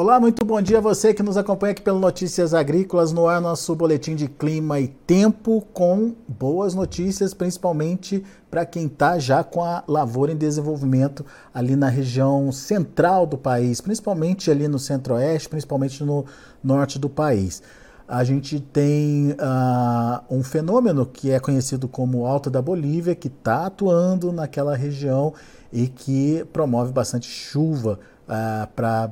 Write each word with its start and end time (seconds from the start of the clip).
Olá, 0.00 0.18
muito 0.18 0.46
bom 0.46 0.62
dia 0.62 0.78
a 0.78 0.80
você 0.80 1.12
que 1.12 1.22
nos 1.22 1.36
acompanha 1.36 1.72
aqui 1.72 1.82
pelo 1.82 1.98
Notícias 1.98 2.54
Agrícolas, 2.54 3.12
no 3.12 3.28
ar 3.28 3.38
nosso 3.38 3.74
boletim 3.76 4.14
de 4.14 4.28
clima 4.28 4.80
e 4.80 4.88
tempo 4.88 5.62
com 5.74 6.14
boas 6.26 6.74
notícias, 6.74 7.34
principalmente 7.34 8.24
para 8.50 8.64
quem 8.64 8.86
está 8.86 9.18
já 9.18 9.44
com 9.44 9.62
a 9.62 9.84
lavoura 9.86 10.32
em 10.32 10.38
desenvolvimento 10.38 11.22
ali 11.52 11.76
na 11.76 11.90
região 11.90 12.50
central 12.50 13.26
do 13.26 13.36
país, 13.36 13.82
principalmente 13.82 14.50
ali 14.50 14.66
no 14.68 14.78
centro-oeste, 14.78 15.50
principalmente 15.50 16.02
no 16.02 16.24
norte 16.64 16.98
do 16.98 17.10
país. 17.10 17.62
A 18.08 18.24
gente 18.24 18.58
tem 18.58 19.32
uh, 19.32 20.24
um 20.30 20.42
fenômeno 20.42 21.04
que 21.04 21.30
é 21.30 21.38
conhecido 21.38 21.86
como 21.86 22.24
Alta 22.24 22.48
da 22.48 22.62
Bolívia, 22.62 23.14
que 23.14 23.28
está 23.28 23.66
atuando 23.66 24.32
naquela 24.32 24.74
região 24.74 25.34
e 25.70 25.88
que 25.88 26.42
promove 26.54 26.90
bastante 26.90 27.28
chuva 27.28 28.00
uh, 28.26 28.66
para 28.74 29.10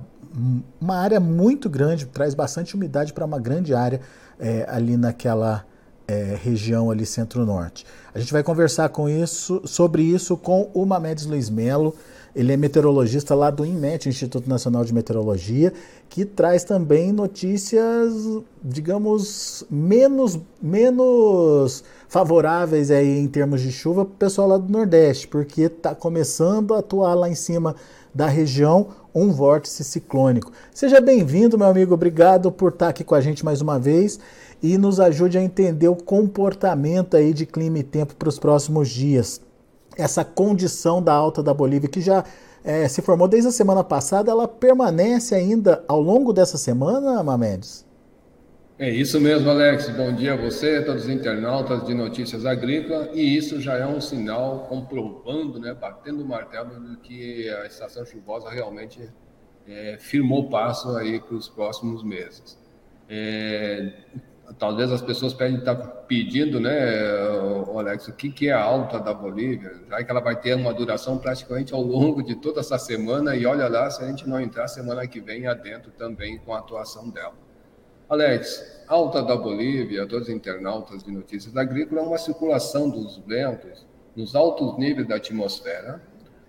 uma 0.80 0.96
área 0.96 1.20
muito 1.20 1.68
grande, 1.68 2.06
traz 2.06 2.34
bastante 2.34 2.74
umidade 2.74 3.12
para 3.12 3.24
uma 3.24 3.38
grande 3.38 3.74
área 3.74 4.00
é, 4.38 4.66
ali 4.68 4.96
naquela 4.96 5.64
é, 6.06 6.38
região 6.42 6.90
ali 6.90 7.04
centro-norte. 7.04 7.84
A 8.14 8.18
gente 8.18 8.32
vai 8.32 8.42
conversar 8.42 8.88
com 8.88 9.08
isso, 9.08 9.60
sobre 9.64 10.02
isso 10.02 10.36
com 10.36 10.70
o 10.72 10.86
Mamedes 10.86 11.26
Luiz 11.26 11.50
Melo, 11.50 11.94
ele 12.34 12.52
é 12.52 12.56
meteorologista 12.56 13.34
lá 13.34 13.50
do 13.50 13.64
INMET, 13.64 14.08
Instituto 14.08 14.48
Nacional 14.48 14.84
de 14.84 14.94
Meteorologia, 14.94 15.72
que 16.08 16.24
traz 16.24 16.62
também 16.62 17.10
notícias, 17.10 18.14
digamos, 18.62 19.64
menos, 19.68 20.38
menos 20.62 21.82
favoráveis 22.06 22.90
aí 22.90 23.18
em 23.18 23.26
termos 23.26 23.60
de 23.60 23.72
chuva 23.72 24.04
para 24.04 24.14
o 24.14 24.16
pessoal 24.16 24.48
lá 24.48 24.56
do 24.56 24.70
Nordeste, 24.70 25.26
porque 25.26 25.62
está 25.62 25.94
começando 25.94 26.74
a 26.74 26.78
atuar 26.78 27.14
lá 27.14 27.28
em 27.28 27.34
cima 27.34 27.74
da 28.14 28.26
região 28.26 28.88
um 29.18 29.32
vórtice 29.32 29.82
ciclônico. 29.82 30.52
Seja 30.72 31.00
bem-vindo, 31.00 31.58
meu 31.58 31.66
amigo, 31.66 31.94
obrigado 31.94 32.52
por 32.52 32.72
estar 32.72 32.88
aqui 32.88 33.02
com 33.02 33.14
a 33.14 33.20
gente 33.20 33.44
mais 33.44 33.60
uma 33.60 33.78
vez 33.78 34.20
e 34.62 34.78
nos 34.78 35.00
ajude 35.00 35.36
a 35.36 35.42
entender 35.42 35.88
o 35.88 35.96
comportamento 35.96 37.16
aí 37.16 37.32
de 37.32 37.44
clima 37.44 37.78
e 37.78 37.82
tempo 37.82 38.14
para 38.14 38.28
os 38.28 38.38
próximos 38.38 38.88
dias. 38.88 39.40
Essa 39.96 40.24
condição 40.24 41.02
da 41.02 41.12
alta 41.12 41.42
da 41.42 41.52
Bolívia 41.52 41.88
que 41.88 42.00
já 42.00 42.24
é, 42.62 42.86
se 42.86 43.02
formou 43.02 43.26
desde 43.26 43.48
a 43.48 43.52
semana 43.52 43.82
passada, 43.82 44.30
ela 44.30 44.46
permanece 44.46 45.34
ainda 45.34 45.82
ao 45.88 46.00
longo 46.00 46.32
dessa 46.32 46.56
semana, 46.56 47.22
Mamedes? 47.22 47.87
É 48.80 48.88
isso 48.88 49.20
mesmo, 49.20 49.50
Alex. 49.50 49.88
Bom 49.88 50.12
dia 50.12 50.34
a 50.34 50.36
você, 50.36 50.80
todos 50.80 51.02
os 51.02 51.08
internautas 51.08 51.84
de 51.84 51.92
Notícias 51.92 52.46
Agrícolas. 52.46 53.08
E 53.12 53.36
isso 53.36 53.60
já 53.60 53.76
é 53.76 53.84
um 53.84 54.00
sinal 54.00 54.66
comprovando, 54.68 55.58
né, 55.58 55.74
batendo 55.74 56.22
o 56.22 56.24
martelo 56.24 56.78
de 56.88 56.96
que 56.98 57.50
a 57.50 57.66
estação 57.66 58.06
chuvosa 58.06 58.48
realmente 58.48 59.10
é, 59.66 59.96
firmou 59.98 60.48
passo 60.48 60.96
aí 60.96 61.18
para 61.18 61.34
os 61.34 61.48
próximos 61.48 62.04
meses. 62.04 62.56
É, 63.08 63.94
talvez 64.60 64.92
as 64.92 65.02
pessoas 65.02 65.34
podem 65.34 65.56
estar 65.56 65.74
pedindo, 66.06 66.60
né, 66.60 66.78
Alex, 67.74 68.06
o 68.06 68.12
que, 68.12 68.30
que 68.30 68.48
é 68.48 68.52
a 68.52 68.62
alta 68.62 69.00
da 69.00 69.12
Bolívia, 69.12 69.72
já 69.88 70.04
que 70.04 70.08
ela 70.08 70.20
vai 70.20 70.36
ter 70.36 70.54
uma 70.54 70.72
duração 70.72 71.18
praticamente 71.18 71.74
ao 71.74 71.82
longo 71.82 72.22
de 72.22 72.36
toda 72.36 72.60
essa 72.60 72.78
semana, 72.78 73.34
e 73.34 73.44
olha 73.44 73.66
lá 73.66 73.90
se 73.90 74.04
a 74.04 74.06
gente 74.06 74.28
não 74.28 74.40
entrar 74.40 74.68
semana 74.68 75.04
que 75.08 75.20
vem 75.20 75.48
adentro 75.48 75.90
também 75.90 76.38
com 76.38 76.54
a 76.54 76.60
atuação 76.60 77.10
dela. 77.10 77.47
Alex, 78.08 78.84
alta 78.88 79.22
da 79.22 79.36
Bolívia, 79.36 80.06
todos 80.06 80.28
os 80.28 80.34
internautas 80.34 81.02
de 81.02 81.10
notícias 81.10 81.54
agrícolas, 81.54 82.04
é 82.04 82.06
uma 82.06 82.16
circulação 82.16 82.88
dos 82.88 83.18
ventos 83.26 83.86
nos 84.16 84.34
altos 84.34 84.78
níveis 84.78 85.06
da 85.06 85.16
atmosfera, 85.16 86.00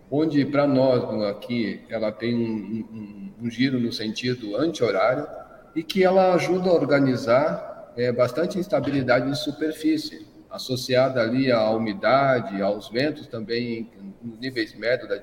onde 0.10 0.46
para 0.46 0.66
nós 0.66 1.04
aqui 1.24 1.82
ela 1.90 2.14
tem 2.14 2.34
um, 2.34 3.34
um, 3.42 3.46
um, 3.46 3.50
giro 3.50 3.78
no 3.78 3.92
sentido 3.92 4.56
anti-horário 4.56 5.28
e 5.76 5.84
que 5.84 6.02
ela 6.02 6.34
ajuda 6.34 6.70
a 6.70 6.74
organizar 6.74 7.92
é, 7.98 8.10
bastante 8.10 8.58
instabilidade 8.58 9.30
de 9.30 9.38
superfície, 9.38 10.26
associada 10.50 11.22
ali 11.22 11.52
à 11.52 11.70
umidade, 11.72 12.62
aos 12.62 12.90
ventos 12.90 13.28
também 13.28 13.92
nos 14.24 14.40
níveis 14.40 14.74
médios 14.76 15.10
da, 15.10 15.22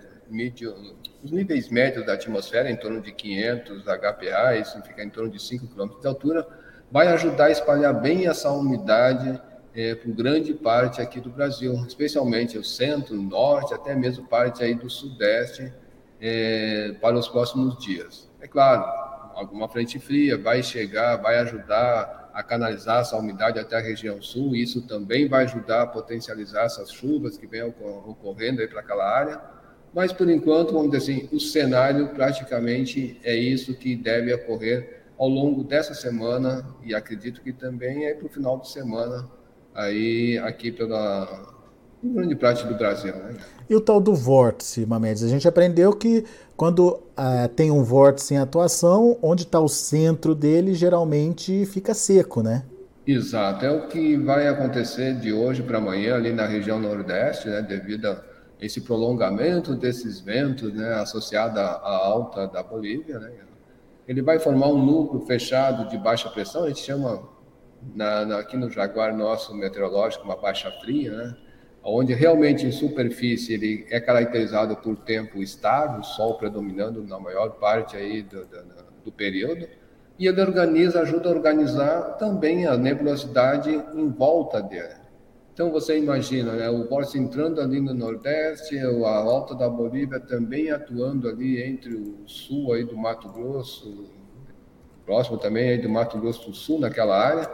os 1.22 1.30
níveis 1.30 1.68
médios 1.68 2.04
da 2.04 2.14
atmosfera, 2.14 2.70
em 2.70 2.76
torno 2.76 3.00
de 3.00 3.12
500 3.12 3.84
HPA, 3.84 4.56
isso 4.56 4.80
fica 4.82 5.02
em 5.02 5.10
torno 5.10 5.30
de 5.30 5.40
5 5.40 5.66
km 5.68 6.00
de 6.00 6.06
altura, 6.06 6.46
vai 6.90 7.08
ajudar 7.08 7.46
a 7.46 7.50
espalhar 7.50 7.94
bem 8.00 8.26
essa 8.26 8.50
umidade 8.50 9.40
é, 9.74 9.94
por 9.94 10.12
grande 10.12 10.54
parte 10.54 11.00
aqui 11.00 11.20
do 11.20 11.30
Brasil, 11.30 11.74
especialmente 11.86 12.56
o 12.56 12.64
centro, 12.64 13.14
norte, 13.20 13.74
até 13.74 13.94
mesmo 13.94 14.26
parte 14.26 14.62
aí 14.62 14.74
do 14.74 14.88
sudeste, 14.88 15.72
é, 16.20 16.94
para 17.00 17.16
os 17.16 17.28
próximos 17.28 17.76
dias. 17.78 18.30
É 18.40 18.48
claro, 18.48 18.84
alguma 19.34 19.68
frente 19.68 19.98
fria 19.98 20.38
vai 20.38 20.62
chegar, 20.62 21.16
vai 21.16 21.38
ajudar 21.38 22.30
a 22.32 22.42
canalizar 22.42 23.00
essa 23.00 23.16
umidade 23.16 23.58
até 23.58 23.76
a 23.76 23.80
região 23.80 24.20
sul, 24.20 24.54
isso 24.54 24.82
também 24.86 25.28
vai 25.28 25.44
ajudar 25.44 25.82
a 25.82 25.86
potencializar 25.86 26.64
essas 26.64 26.90
chuvas 26.90 27.38
que 27.38 27.46
vêm 27.46 27.62
ocorrendo 27.62 28.60
aí 28.60 28.68
para 28.68 28.80
aquela 28.80 29.04
área, 29.04 29.40
mas, 29.96 30.12
por 30.12 30.28
enquanto, 30.28 30.74
vamos 30.74 30.90
dizer 30.90 30.98
assim, 30.98 31.28
o 31.32 31.40
cenário 31.40 32.08
praticamente 32.08 33.18
é 33.24 33.34
isso 33.34 33.72
que 33.72 33.96
deve 33.96 34.30
ocorrer 34.34 35.04
ao 35.18 35.26
longo 35.26 35.64
dessa 35.64 35.94
semana 35.94 36.66
e 36.84 36.94
acredito 36.94 37.40
que 37.40 37.50
também 37.50 38.04
é 38.04 38.12
para 38.12 38.26
o 38.26 38.28
final 38.28 38.60
de 38.60 38.68
semana 38.68 39.26
aí 39.74 40.36
aqui 40.44 40.70
pela 40.70 41.50
grande 42.04 42.36
parte 42.36 42.66
do 42.66 42.74
Brasil. 42.74 43.14
Né? 43.16 43.36
E 43.70 43.74
o 43.74 43.80
tal 43.80 43.98
do 43.98 44.14
vórtice, 44.14 44.84
Mamedes? 44.84 45.22
A 45.22 45.28
gente 45.28 45.48
aprendeu 45.48 45.90
que 45.94 46.26
quando 46.54 47.02
ah, 47.16 47.48
tem 47.48 47.70
um 47.70 47.82
vórtice 47.82 48.34
em 48.34 48.36
atuação, 48.36 49.16
onde 49.22 49.44
está 49.44 49.60
o 49.60 49.68
centro 49.68 50.34
dele, 50.34 50.74
geralmente 50.74 51.64
fica 51.64 51.94
seco, 51.94 52.42
né? 52.42 52.64
Exato, 53.06 53.64
é 53.64 53.70
o 53.70 53.88
que 53.88 54.14
vai 54.18 54.46
acontecer 54.46 55.14
de 55.14 55.32
hoje 55.32 55.62
para 55.62 55.78
amanhã 55.78 56.16
ali 56.16 56.34
na 56.34 56.44
região 56.44 56.78
nordeste, 56.78 57.48
né, 57.48 57.62
devido 57.62 58.06
a 58.06 58.35
esse 58.60 58.80
prolongamento 58.80 59.74
desses 59.74 60.20
ventos, 60.20 60.72
né, 60.72 60.94
associado 60.94 61.58
à 61.60 61.96
alta 62.06 62.46
da 62.46 62.62
Bolívia, 62.62 63.18
né, 63.18 63.32
ele 64.08 64.22
vai 64.22 64.38
formar 64.38 64.68
um 64.68 64.84
núcleo 64.84 65.26
fechado 65.26 65.88
de 65.88 65.98
baixa 65.98 66.28
pressão, 66.30 66.64
a 66.64 66.68
gente 66.68 66.80
chama 66.80 67.28
na, 67.94 68.24
na, 68.24 68.38
aqui 68.38 68.56
no 68.56 68.70
Jaguar 68.70 69.14
nosso 69.14 69.54
meteorológico 69.54 70.24
uma 70.24 70.36
baixa 70.36 70.70
fria, 70.80 71.12
né, 71.12 71.36
onde 71.82 72.14
realmente 72.14 72.66
em 72.66 72.72
superfície 72.72 73.54
ele 73.54 73.86
é 73.90 74.00
caracterizado 74.00 74.76
por 74.76 74.96
tempo 74.96 75.42
estável, 75.42 76.02
sol 76.02 76.34
predominando 76.34 77.02
na 77.04 77.18
maior 77.18 77.50
parte 77.50 77.96
aí 77.96 78.22
do, 78.22 78.44
do, 78.46 78.64
do 79.04 79.12
período, 79.12 79.68
e 80.18 80.26
ele 80.26 80.40
organiza, 80.40 81.02
ajuda 81.02 81.28
a 81.28 81.32
organizar 81.32 82.02
também 82.16 82.66
a 82.66 82.76
nebulosidade 82.76 83.70
em 83.70 84.08
volta 84.08 84.62
dele. 84.62 85.05
Então 85.56 85.70
você 85.70 85.96
imagina, 85.96 86.52
né, 86.52 86.68
o 86.68 86.84
Borges 86.84 87.14
entrando 87.14 87.62
ali 87.62 87.80
no 87.80 87.94
Nordeste, 87.94 88.78
a 88.78 89.08
Alta 89.08 89.54
da 89.54 89.70
Bolívia 89.70 90.20
também 90.20 90.70
atuando 90.70 91.30
ali 91.30 91.62
entre 91.62 91.94
o 91.94 92.18
sul 92.26 92.74
aí 92.74 92.84
do 92.84 92.94
Mato 92.94 93.26
Grosso, 93.30 94.04
próximo 95.06 95.38
também 95.38 95.70
aí 95.70 95.78
do 95.78 95.88
Mato 95.88 96.18
Grosso 96.18 96.50
do 96.50 96.54
Sul, 96.54 96.78
naquela 96.78 97.18
área. 97.18 97.50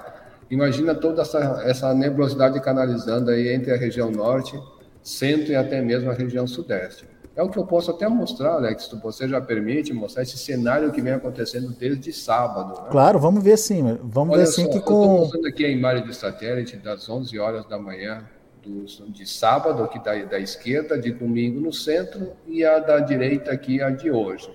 Imagina 0.51 0.97
toda 0.97 1.23
essa, 1.23 1.63
essa 1.65 1.95
nebulosidade 1.95 2.61
canalizando 2.61 3.31
aí 3.31 3.55
entre 3.55 3.71
a 3.73 3.77
região 3.77 4.11
norte, 4.11 4.61
centro 5.01 5.53
e 5.53 5.55
até 5.55 5.81
mesmo 5.81 6.11
a 6.11 6.15
região 6.15 6.45
sudeste. 6.45 7.07
É 7.35 7.43
o 7.43 7.49
que 7.49 7.59
eu 7.59 7.65
posso 7.65 7.91
até 7.91 8.07
mostrar, 8.07 8.53
Alex, 8.53 8.85
se 8.85 8.97
você 8.97 9.27
já 9.27 9.41
permite 9.41 9.93
mostrar 9.93 10.23
esse 10.23 10.37
cenário 10.37 10.93
que 10.93 11.01
vem 11.01 11.15
acontecendo 11.15 11.71
desde 11.71 12.13
sábado. 12.13 12.83
Né? 12.83 12.89
Claro, 12.91 13.19
vamos 13.19 13.43
ver 13.43 13.57
sim. 13.57 13.99
Vamos 14.03 14.35
Olha 14.35 14.45
ver 14.45 14.51
sim 14.51 14.69
que 14.69 14.81
com. 14.81 15.03
Estou 15.03 15.19
mostrando 15.21 15.47
aqui 15.47 15.65
a 15.65 15.71
imagem 15.71 16.05
de 16.05 16.15
satélite 16.15 16.77
das 16.77 17.09
11 17.09 17.39
horas 17.39 17.65
da 17.67 17.79
manhã 17.79 18.29
do, 18.63 18.85
de 19.11 19.27
sábado, 19.27 19.83
aqui 19.83 19.99
da, 20.05 20.15
da 20.25 20.39
esquerda, 20.39 20.99
de 20.99 21.11
domingo 21.11 21.59
no 21.59 21.73
centro, 21.73 22.33
e 22.47 22.65
a 22.67 22.79
da 22.79 23.01
direita 23.01 23.51
aqui, 23.51 23.81
a 23.81 23.89
de 23.89 24.11
hoje. 24.11 24.51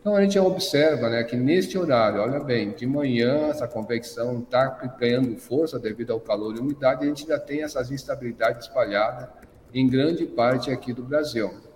Então 0.00 0.14
a 0.14 0.22
gente 0.22 0.38
observa 0.38 1.10
né, 1.10 1.24
que 1.24 1.36
neste 1.36 1.76
horário, 1.76 2.22
olha 2.22 2.40
bem, 2.40 2.70
de 2.70 2.86
manhã 2.86 3.48
essa 3.48 3.66
convecção 3.66 4.38
está 4.38 4.66
ganhando 4.98 5.36
força 5.36 5.78
devido 5.78 6.12
ao 6.12 6.20
calor 6.20 6.56
e 6.56 6.60
umidade, 6.60 7.04
a 7.04 7.08
gente 7.08 7.26
já 7.26 7.38
tem 7.38 7.64
essas 7.64 7.90
instabilidades 7.90 8.66
espalhadas 8.66 9.28
em 9.74 9.86
grande 9.86 10.24
parte 10.24 10.70
aqui 10.70 10.94
do 10.94 11.02
Brasil 11.02 11.69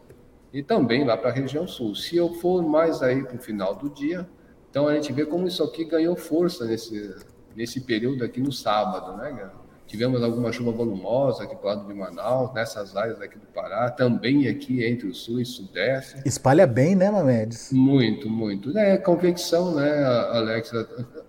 e 0.54 0.62
também 0.62 1.04
lá 1.04 1.16
para 1.16 1.30
a 1.30 1.32
região 1.32 1.66
sul. 1.66 1.96
Se 1.96 2.16
eu 2.16 2.32
for 2.34 2.62
mais 2.62 3.02
aí 3.02 3.24
para 3.24 3.34
o 3.34 3.40
final 3.40 3.74
do 3.74 3.90
dia, 3.90 4.24
então 4.70 4.86
a 4.86 4.94
gente 4.94 5.12
vê 5.12 5.26
como 5.26 5.48
isso 5.48 5.64
aqui 5.64 5.84
ganhou 5.84 6.14
força 6.14 6.64
nesse, 6.64 7.12
nesse 7.56 7.80
período 7.80 8.24
aqui 8.24 8.40
no 8.40 8.52
sábado, 8.52 9.16
né? 9.16 9.50
Tivemos 9.84 10.22
alguma 10.22 10.50
chuva 10.52 10.70
volumosa 10.70 11.42
aqui 11.42 11.56
para 11.56 11.70
lado 11.70 11.86
de 11.86 11.92
Manaus, 11.92 12.54
nessas 12.54 12.96
áreas 12.96 13.20
aqui 13.20 13.36
do 13.36 13.46
Pará, 13.48 13.90
também 13.90 14.48
aqui 14.48 14.84
entre 14.84 15.08
o 15.08 15.14
sul 15.14 15.40
e 15.40 15.42
o 15.42 15.46
sudeste. 15.46 16.22
Espalha 16.24 16.66
bem, 16.66 16.94
né, 16.94 17.10
Mamedes? 17.10 17.70
Muito, 17.72 18.30
muito. 18.30 18.76
É 18.78 18.96
convecção, 18.96 19.74
né, 19.74 20.04
Alex? 20.04 20.72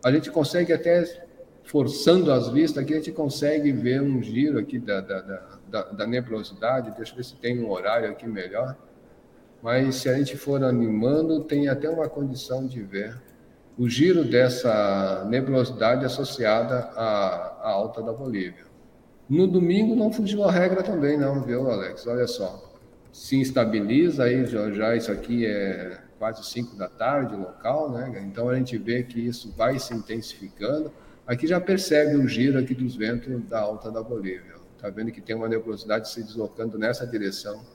A 0.04 0.12
gente 0.12 0.32
consegue 0.32 0.72
até, 0.72 1.04
forçando 1.64 2.32
as 2.32 2.48
vistas, 2.48 2.84
aqui 2.84 2.94
a 2.94 2.98
gente 2.98 3.12
consegue 3.12 3.72
ver 3.72 4.02
um 4.02 4.22
giro 4.22 4.58
aqui 4.58 4.80
da, 4.80 5.02
da, 5.02 5.22
da, 5.68 5.82
da 5.92 6.08
nebulosidade. 6.08 6.92
Deixa 6.96 7.12
eu 7.12 7.18
ver 7.18 7.24
se 7.26 7.36
tem 7.36 7.60
um 7.60 7.70
horário 7.70 8.10
aqui 8.10 8.26
melhor 8.26 8.76
mas 9.66 9.96
se 9.96 10.08
a 10.08 10.14
gente 10.14 10.38
for 10.38 10.64
animando, 10.64 11.44
tem 11.44 11.68
até 11.68 11.90
uma 11.90 12.08
condição 12.08 12.68
de 12.68 12.84
ver 12.84 13.20
o 13.76 13.90
giro 13.90 14.24
dessa 14.24 15.26
nebulosidade 15.28 16.06
associada 16.06 16.92
à, 16.96 17.64
à 17.64 17.72
alta 17.72 18.04
da 18.04 18.14
Bolívia. 18.14 18.66
No 19.28 19.48
domingo 19.48 19.96
não 19.96 20.14
fugiu 20.14 20.44
a 20.44 20.52
regra 20.52 20.84
também, 20.84 21.18
não, 21.18 21.42
viu, 21.42 21.68
Alex? 21.68 22.06
Olha 22.06 22.28
só. 22.28 22.78
Se 23.12 23.42
estabiliza 23.42 24.26
aí, 24.26 24.46
já, 24.46 24.70
já 24.70 24.96
isso 24.96 25.12
aqui 25.12 25.48
é 25.48 25.98
quase 26.20 26.46
5 26.46 26.76
da 26.76 26.88
tarde 26.88 27.36
local, 27.36 27.90
né? 27.92 28.24
Então 28.24 28.50
a 28.50 28.56
gente 28.56 28.78
vê 28.78 29.02
que 29.02 29.20
isso 29.20 29.52
vai 29.58 29.80
se 29.80 29.96
intensificando. 29.96 30.92
Aqui 31.26 31.48
já 31.48 31.60
percebe 31.60 32.16
o 32.18 32.28
giro 32.28 32.60
aqui 32.60 32.76
dos 32.76 32.96
ventos 32.96 33.42
da 33.50 33.62
alta 33.62 33.90
da 33.90 34.04
Bolívia. 34.04 34.58
Está 34.76 34.92
vendo 34.92 35.12
que 35.12 35.22
tem 35.22 35.36
uma 35.36 35.50
nebulosidade 35.50 36.08
se 36.08 36.22
deslocando 36.22 36.78
nessa 36.78 37.08
direção. 37.08 37.66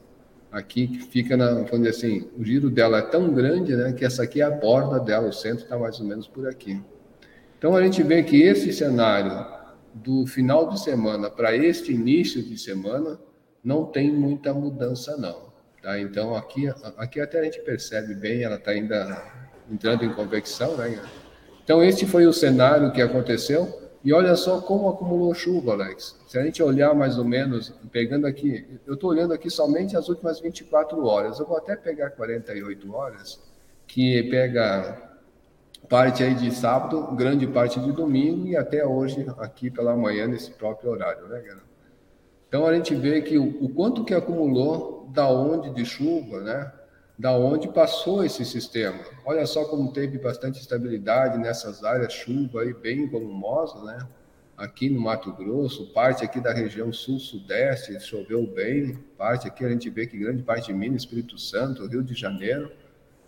Aqui 0.53 0.89
que 0.89 0.99
fica 0.99 1.37
na, 1.37 1.63
dizer 1.63 1.89
assim, 1.89 2.29
o 2.37 2.45
giro 2.45 2.69
dela 2.69 2.99
é 2.99 3.03
tão 3.03 3.33
grande, 3.33 3.77
né, 3.77 3.93
que 3.93 4.05
essa 4.05 4.25
aqui 4.25 4.41
é 4.41 4.45
a 4.45 4.51
borda 4.51 4.99
dela, 4.99 5.29
o 5.29 5.33
centro 5.33 5.65
está 5.65 5.79
mais 5.79 6.01
ou 6.01 6.07
menos 6.07 6.27
por 6.27 6.49
aqui. 6.49 6.81
Então 7.57 7.77
a 7.77 7.83
gente 7.83 8.03
vê 8.03 8.23
que 8.23 8.43
esse 8.43 8.73
cenário 8.73 9.47
do 9.95 10.27
final 10.27 10.69
de 10.69 10.81
semana 10.81 11.31
para 11.31 11.55
este 11.55 11.93
início 11.93 12.43
de 12.43 12.59
semana 12.59 13.19
não 13.63 13.85
tem 13.85 14.11
muita 14.11 14.53
mudança 14.53 15.17
não. 15.17 15.51
Tá? 15.83 16.01
Então 16.01 16.35
aqui, 16.35 16.69
aqui 16.97 17.21
até 17.21 17.41
a 17.41 17.45
gente 17.45 17.61
percebe 17.61 18.15
bem, 18.15 18.43
ela 18.43 18.57
está 18.57 18.73
ainda 18.73 19.23
entrando 19.71 20.05
em 20.05 20.13
convecção, 20.13 20.77
né? 20.77 21.01
Então 21.63 21.83
este 21.83 22.07
foi 22.07 22.27
o 22.27 22.33
cenário 22.33 22.93
que 22.93 23.01
aconteceu 23.01 23.80
e 24.03 24.13
olha 24.13 24.35
só 24.35 24.61
como 24.61 24.89
acumulou 24.89 25.35
chuva, 25.35 25.73
Alex. 25.73 26.19
Se 26.27 26.39
a 26.39 26.43
gente 26.43 26.63
olhar 26.63 26.95
mais 26.95 27.19
ou 27.19 27.25
menos, 27.25 27.73
pegando 27.93 28.27
aqui, 28.27 28.81
eu 28.87 28.95
estou 28.95 29.11
olhando 29.11 29.35
aqui 29.35 29.51
somente 29.51 29.97
as 29.97 30.09
últimas 30.09 30.41
24 30.41 31.05
horas. 31.05 31.39
Eu 31.39 31.47
vou 31.47 31.57
até 31.57 31.77
pegar 31.77 32.11
48 32.11 32.95
horas, 32.95 33.39
que 33.87 34.23
pega 34.31 35.11
parte 35.89 36.23
aí 36.23 36.35
de 36.35 36.51
sábado, 36.51 37.15
grande 37.15 37.47
parte 37.47 37.79
de 37.79 37.93
domingo 37.93 38.47
e 38.47 38.57
até 38.57 38.87
hoje 38.87 39.27
aqui 39.39 39.71
pela 39.71 39.95
manhã 39.97 40.27
nesse 40.27 40.51
próprio 40.51 40.91
horário, 40.91 41.27
né, 41.29 41.41
galera? 41.41 41.71
Então 42.49 42.67
a 42.67 42.75
gente 42.75 42.95
vê 42.95 43.21
que 43.21 43.39
o, 43.39 43.65
o 43.65 43.69
quanto 43.69 44.05
que 44.05 44.15
acumulou, 44.15 45.09
da 45.13 45.29
onde 45.29 45.71
de 45.71 45.85
chuva, 45.85 46.41
né? 46.41 46.73
Da 47.21 47.33
onde 47.33 47.69
passou 47.69 48.25
esse 48.25 48.47
sistema. 48.47 48.99
Olha 49.27 49.45
só 49.45 49.67
como 49.67 49.93
teve 49.93 50.17
bastante 50.17 50.59
estabilidade 50.59 51.37
nessas 51.37 51.85
áreas, 51.85 52.15
chuva 52.15 52.63
aí 52.63 52.73
bem 52.73 53.11
volumosa, 53.11 53.85
né? 53.85 54.09
Aqui 54.57 54.89
no 54.89 55.03
Mato 55.03 55.31
Grosso, 55.35 55.93
parte 55.93 56.25
aqui 56.25 56.41
da 56.41 56.51
região 56.51 56.91
sul-sudeste 56.91 58.01
choveu 58.01 58.47
bem, 58.47 58.99
parte 59.19 59.47
aqui 59.47 59.63
a 59.67 59.69
gente 59.69 59.91
vê 59.91 60.07
que 60.07 60.17
grande 60.17 60.43
parte 60.43 60.69
de 60.69 60.73
Minas, 60.73 61.03
Espírito 61.03 61.39
Santo, 61.39 61.87
Rio 61.87 62.03
de 62.03 62.15
Janeiro, 62.15 62.73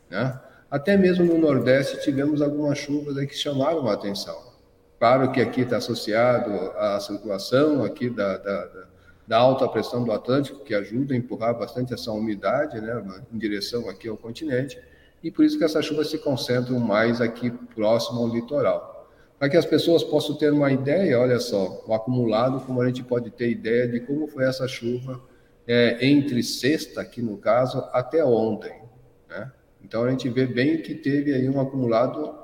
né? 0.08 0.40
Até 0.70 0.96
mesmo 0.96 1.26
no 1.26 1.36
Nordeste 1.36 2.00
tivemos 2.02 2.40
algumas 2.40 2.78
chuvas 2.78 3.18
aí 3.18 3.26
que 3.26 3.36
chamaram 3.36 3.86
a 3.88 3.92
atenção. 3.92 4.54
Claro 4.98 5.30
que 5.32 5.40
aqui 5.42 5.60
está 5.60 5.76
associado 5.76 6.50
à 6.78 6.98
circulação 6.98 7.84
aqui 7.84 8.08
da, 8.08 8.38
da, 8.38 8.64
da 8.64 8.86
da 9.32 9.38
alta 9.38 9.66
pressão 9.66 10.04
do 10.04 10.12
Atlântico, 10.12 10.62
que 10.62 10.74
ajuda 10.74 11.14
a 11.14 11.16
empurrar 11.16 11.58
bastante 11.58 11.94
essa 11.94 12.12
umidade 12.12 12.78
né, 12.82 13.02
em 13.32 13.38
direção 13.38 13.88
aqui 13.88 14.06
ao 14.06 14.14
continente, 14.14 14.78
e 15.24 15.30
por 15.30 15.42
isso 15.42 15.56
que 15.56 15.64
essas 15.64 15.86
chuvas 15.86 16.10
se 16.10 16.18
concentram 16.18 16.78
mais 16.78 17.18
aqui 17.18 17.50
próximo 17.74 18.20
ao 18.20 18.28
litoral. 18.28 19.10
Para 19.38 19.48
que 19.48 19.56
as 19.56 19.64
pessoas 19.64 20.04
possam 20.04 20.36
ter 20.36 20.52
uma 20.52 20.70
ideia, 20.70 21.18
olha 21.18 21.40
só, 21.40 21.82
o 21.86 21.94
acumulado, 21.94 22.60
como 22.60 22.82
a 22.82 22.86
gente 22.86 23.02
pode 23.02 23.30
ter 23.30 23.48
ideia 23.48 23.88
de 23.88 24.00
como 24.00 24.26
foi 24.26 24.44
essa 24.44 24.68
chuva 24.68 25.18
é, 25.66 26.06
entre 26.06 26.42
sexta, 26.42 27.00
aqui 27.00 27.22
no 27.22 27.38
caso, 27.38 27.82
até 27.90 28.22
ontem. 28.22 28.82
Né? 29.30 29.50
Então 29.82 30.04
a 30.04 30.10
gente 30.10 30.28
vê 30.28 30.44
bem 30.44 30.82
que 30.82 30.94
teve 30.94 31.32
aí 31.32 31.48
um 31.48 31.58
acumulado 31.58 32.34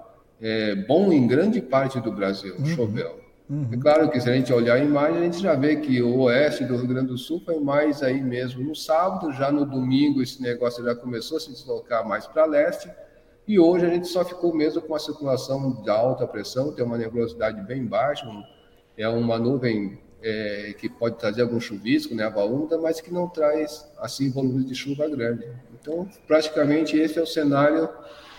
é, 0.40 0.74
bom 0.74 1.12
em 1.12 1.26
grande 1.26 1.60
parte 1.60 2.00
do 2.00 2.10
Brasil, 2.10 2.56
uhum. 2.58 2.64
choveu. 2.64 3.27
Uhum. 3.48 3.68
É 3.72 3.76
claro 3.78 4.10
que 4.10 4.20
se 4.20 4.28
a 4.28 4.34
gente 4.34 4.52
olhar 4.52 4.74
a 4.74 4.78
imagem, 4.78 5.20
a 5.20 5.24
gente 5.24 5.40
já 5.40 5.54
vê 5.54 5.76
que 5.76 6.02
o 6.02 6.20
oeste 6.20 6.64
do 6.64 6.76
Rio 6.76 6.86
Grande 6.86 7.08
do 7.08 7.16
Sul 7.16 7.40
foi 7.44 7.58
mais 7.58 8.02
aí 8.02 8.20
mesmo 8.20 8.62
no 8.62 8.74
sábado, 8.74 9.32
já 9.32 9.50
no 9.50 9.64
domingo 9.64 10.20
esse 10.20 10.42
negócio 10.42 10.84
já 10.84 10.94
começou 10.94 11.38
a 11.38 11.40
se 11.40 11.50
deslocar 11.50 12.06
mais 12.06 12.26
para 12.26 12.44
leste, 12.44 12.90
e 13.46 13.58
hoje 13.58 13.86
a 13.86 13.88
gente 13.88 14.06
só 14.08 14.22
ficou 14.22 14.54
mesmo 14.54 14.82
com 14.82 14.94
a 14.94 14.98
circulação 14.98 15.82
de 15.82 15.88
alta 15.88 16.26
pressão, 16.26 16.72
tem 16.72 16.84
uma 16.84 16.98
nebulosidade 16.98 17.62
bem 17.62 17.86
baixa, 17.86 18.26
é 18.98 19.08
uma 19.08 19.38
nuvem 19.38 19.98
é, 20.22 20.74
que 20.78 20.88
pode 20.88 21.16
trazer 21.16 21.42
algum 21.42 21.58
chuvisco, 21.58 22.14
né, 22.14 22.28
úmida, 22.28 22.76
mas 22.76 23.00
que 23.00 23.10
não 23.12 23.28
traz 23.28 23.90
assim 23.98 24.30
volume 24.30 24.64
de 24.64 24.74
chuva 24.74 25.08
grande. 25.08 25.46
Então, 25.80 26.06
praticamente 26.26 26.98
esse 26.98 27.18
é 27.18 27.22
o 27.22 27.26
cenário 27.26 27.88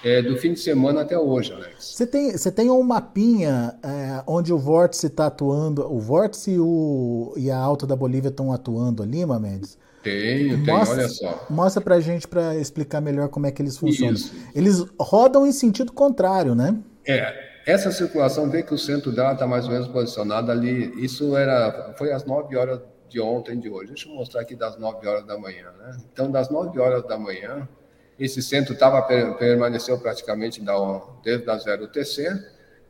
é, 0.04 0.22
do 0.22 0.38
fim 0.38 0.54
de 0.54 0.60
semana 0.60 1.02
até 1.02 1.18
hoje, 1.18 1.54
Alex. 1.54 1.76
Você 1.80 2.08
tem, 2.08 2.32
você 2.32 2.52
tem 2.52 2.70
um 2.70 2.82
mapinha 2.84 3.76
é, 3.84 4.24
onde 4.26 4.54
o 4.54 4.58
vórtice 4.58 5.08
está 5.08 5.28
atuando, 5.28 5.86
o 5.92 6.00
vórtice 6.00 6.52
e, 6.52 6.60
o, 6.60 7.34
e 7.38 7.52
a 7.52 7.58
alta 7.58 7.86
da 7.86 7.96
Bolívia 7.96 8.30
estão 8.30 8.52
atuando 8.52 9.04
ali, 9.04 9.26
Mendes? 9.26 9.78
Tenho, 10.02 10.64
tenho, 10.64 10.78
olha 10.78 11.10
só. 11.10 11.46
Mostra 11.50 11.82
pra 11.82 12.00
gente 12.00 12.28
para 12.28 12.56
explicar 12.56 13.02
melhor 13.02 13.28
como 13.28 13.48
é 13.48 13.52
que 13.52 13.62
eles 13.62 13.78
funcionam. 13.78 14.14
Isso. 14.14 14.34
Eles 14.56 14.86
rodam 15.00 15.46
em 15.46 15.52
sentido 15.52 15.92
contrário, 15.92 16.56
né? 16.56 16.78
É, 17.06 17.50
essa 17.66 17.92
circulação, 17.92 18.50
vê 18.50 18.64
que 18.64 18.74
o 18.74 18.78
centro 18.78 19.12
dela 19.12 19.34
está 19.34 19.46
mais 19.46 19.66
ou 19.66 19.72
menos 19.72 19.88
posicionado 19.88 20.52
ali. 20.52 20.94
Isso 21.04 21.36
era, 21.36 21.94
foi 21.98 22.12
às 22.12 22.26
9 22.26 22.56
horas 22.56 22.80
de 23.10 23.20
ontem, 23.20 23.60
de 23.60 23.70
hoje. 23.70 23.88
Deixa 23.88 24.08
eu 24.08 24.16
mostrar 24.16 24.42
aqui 24.42 24.56
das 24.56 24.80
9 24.80 25.06
horas 25.06 25.26
da 25.26 25.38
manhã, 25.38 25.66
né? 25.78 25.98
Então, 26.12 26.32
das 26.32 26.50
9 26.50 26.80
horas 26.80 27.06
da 27.06 27.18
manhã, 27.18 27.68
esse 28.20 28.42
centro 28.42 28.76
tava, 28.76 29.02
permaneceu 29.38 29.98
praticamente 29.98 30.62
da, 30.62 30.76
desde 31.24 31.50
a 31.50 31.58
zero 31.58 31.88
TC 31.88 32.28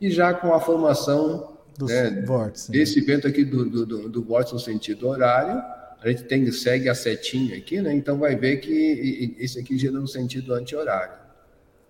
e 0.01 0.09
já 0.09 0.33
com 0.33 0.53
a 0.53 0.59
formação 0.59 1.57
né, 1.79 2.23
vórtice, 2.25 2.71
desse 2.71 2.99
vento 3.01 3.27
aqui 3.27 3.43
do, 3.43 3.65
do, 3.65 3.85
do, 3.85 4.09
do 4.09 4.23
vórtice 4.23 4.53
no 4.53 4.59
sentido 4.59 5.07
horário, 5.07 5.61
a 6.01 6.07
gente 6.07 6.23
tem, 6.23 6.49
segue 6.51 6.89
a 6.89 6.95
setinha 6.95 7.57
aqui, 7.57 7.81
né? 7.81 7.93
Então 7.93 8.17
vai 8.17 8.35
ver 8.35 8.57
que 8.57 9.35
esse 9.37 9.59
aqui 9.59 9.77
gira 9.77 9.99
no 9.99 10.07
sentido 10.07 10.53
anti-horário. 10.53 11.13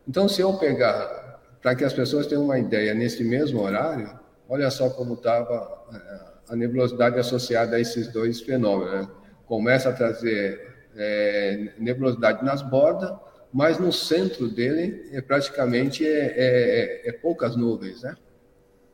Então, 0.08 0.28
se 0.28 0.42
eu 0.42 0.54
pegar, 0.54 1.40
para 1.62 1.76
que 1.76 1.84
as 1.84 1.94
pessoas 1.94 2.26
tenham 2.26 2.44
uma 2.44 2.58
ideia, 2.58 2.94
nesse 2.96 3.24
mesmo 3.24 3.62
horário, 3.62 4.20
olha 4.48 4.72
só 4.72 4.90
como 4.90 5.14
estava 5.14 5.86
eh, 5.94 6.30
a 6.50 6.56
nebulosidade 6.56 7.20
associada 7.20 7.76
a 7.76 7.80
esses 7.80 8.08
dois 8.08 8.42
fenômenos. 8.42 8.94
Né? 8.94 9.08
Começa 9.46 9.90
a 9.90 9.94
trazer 9.94 10.60
é, 10.96 11.74
nebulosidade 11.78 12.44
nas 12.44 12.64
bordas, 12.64 13.12
mas 13.52 13.80
no 13.80 13.92
centro 13.92 14.48
dele 14.48 15.10
é 15.12 15.22
praticamente 15.22 16.06
é, 16.06 16.10
é, 16.10 17.06
é, 17.06 17.10
é 17.10 17.12
poucas 17.12 17.56
nuvens, 17.56 18.04
né? 18.04 18.16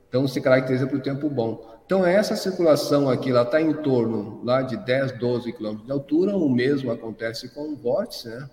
Então 0.08 0.28
se 0.28 0.40
caracteriza 0.40 0.88
por 0.88 1.02
tempo 1.02 1.30
bom. 1.30 1.76
Então 1.86 2.06
essa 2.06 2.36
circulação 2.36 3.10
aqui, 3.10 3.30
ela 3.30 3.44
está 3.44 3.62
em 3.62 3.74
torno 3.74 4.42
lá 4.44 4.62
de 4.62 4.78
10, 4.78 5.20
12 5.20 5.52
quilômetros 5.54 5.86
de 5.86 5.92
altura, 5.92 6.36
o 6.36 6.50
mesmo 6.50 6.92
acontece 6.92 7.50
com 7.50 7.74
o 7.74 7.76
vórtice, 7.76 8.30
né? 8.30 8.50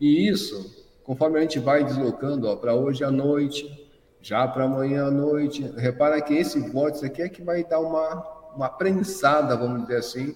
E 0.00 0.28
isso, 0.28 0.86
conforme 1.02 1.38
a 1.38 1.42
gente 1.42 1.58
vai 1.58 1.84
deslocando 1.84 2.56
para 2.56 2.74
hoje 2.74 3.04
à 3.04 3.10
noite, 3.10 3.88
já 4.22 4.46
para 4.46 4.64
amanhã 4.64 5.06
à 5.06 5.10
noite, 5.10 5.62
repara 5.76 6.20
que 6.22 6.34
esse 6.34 6.58
vórtice 6.70 7.04
aqui 7.04 7.22
é 7.22 7.28
que 7.28 7.42
vai 7.42 7.64
dar 7.64 7.80
uma, 7.80 8.22
uma 8.54 8.68
prensada, 8.68 9.56
vamos 9.56 9.82
dizer 9.82 9.96
assim, 9.96 10.34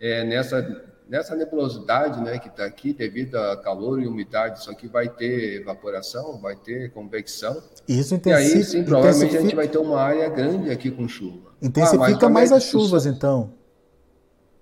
é, 0.00 0.24
nessa 0.24 0.62
nessa 1.08 1.34
nebulosidade 1.34 2.20
né, 2.20 2.38
que 2.38 2.48
está 2.48 2.64
aqui, 2.64 2.92
devido 2.92 3.36
a 3.36 3.56
calor 3.56 4.02
e 4.02 4.06
umidade, 4.06 4.58
isso 4.58 4.70
aqui 4.70 4.88
vai 4.88 5.08
ter 5.08 5.60
evaporação, 5.60 6.38
vai 6.38 6.56
ter 6.56 6.90
convecção. 6.92 7.62
Isso 7.86 8.14
intensifica. 8.14 8.54
E 8.54 8.58
aí, 8.58 8.64
sim, 8.64 8.84
provavelmente 8.84 9.16
intensifica... 9.16 9.38
a 9.38 9.42
gente 9.42 9.54
vai 9.54 9.68
ter 9.68 9.78
uma 9.78 10.00
área 10.00 10.28
grande 10.28 10.70
aqui 10.70 10.90
com 10.90 11.06
chuva. 11.06 11.52
Intensifica 11.62 12.26
ah, 12.26 12.30
mais 12.30 12.52
as 12.52 12.64
chuvas, 12.64 13.06
então. 13.06 13.54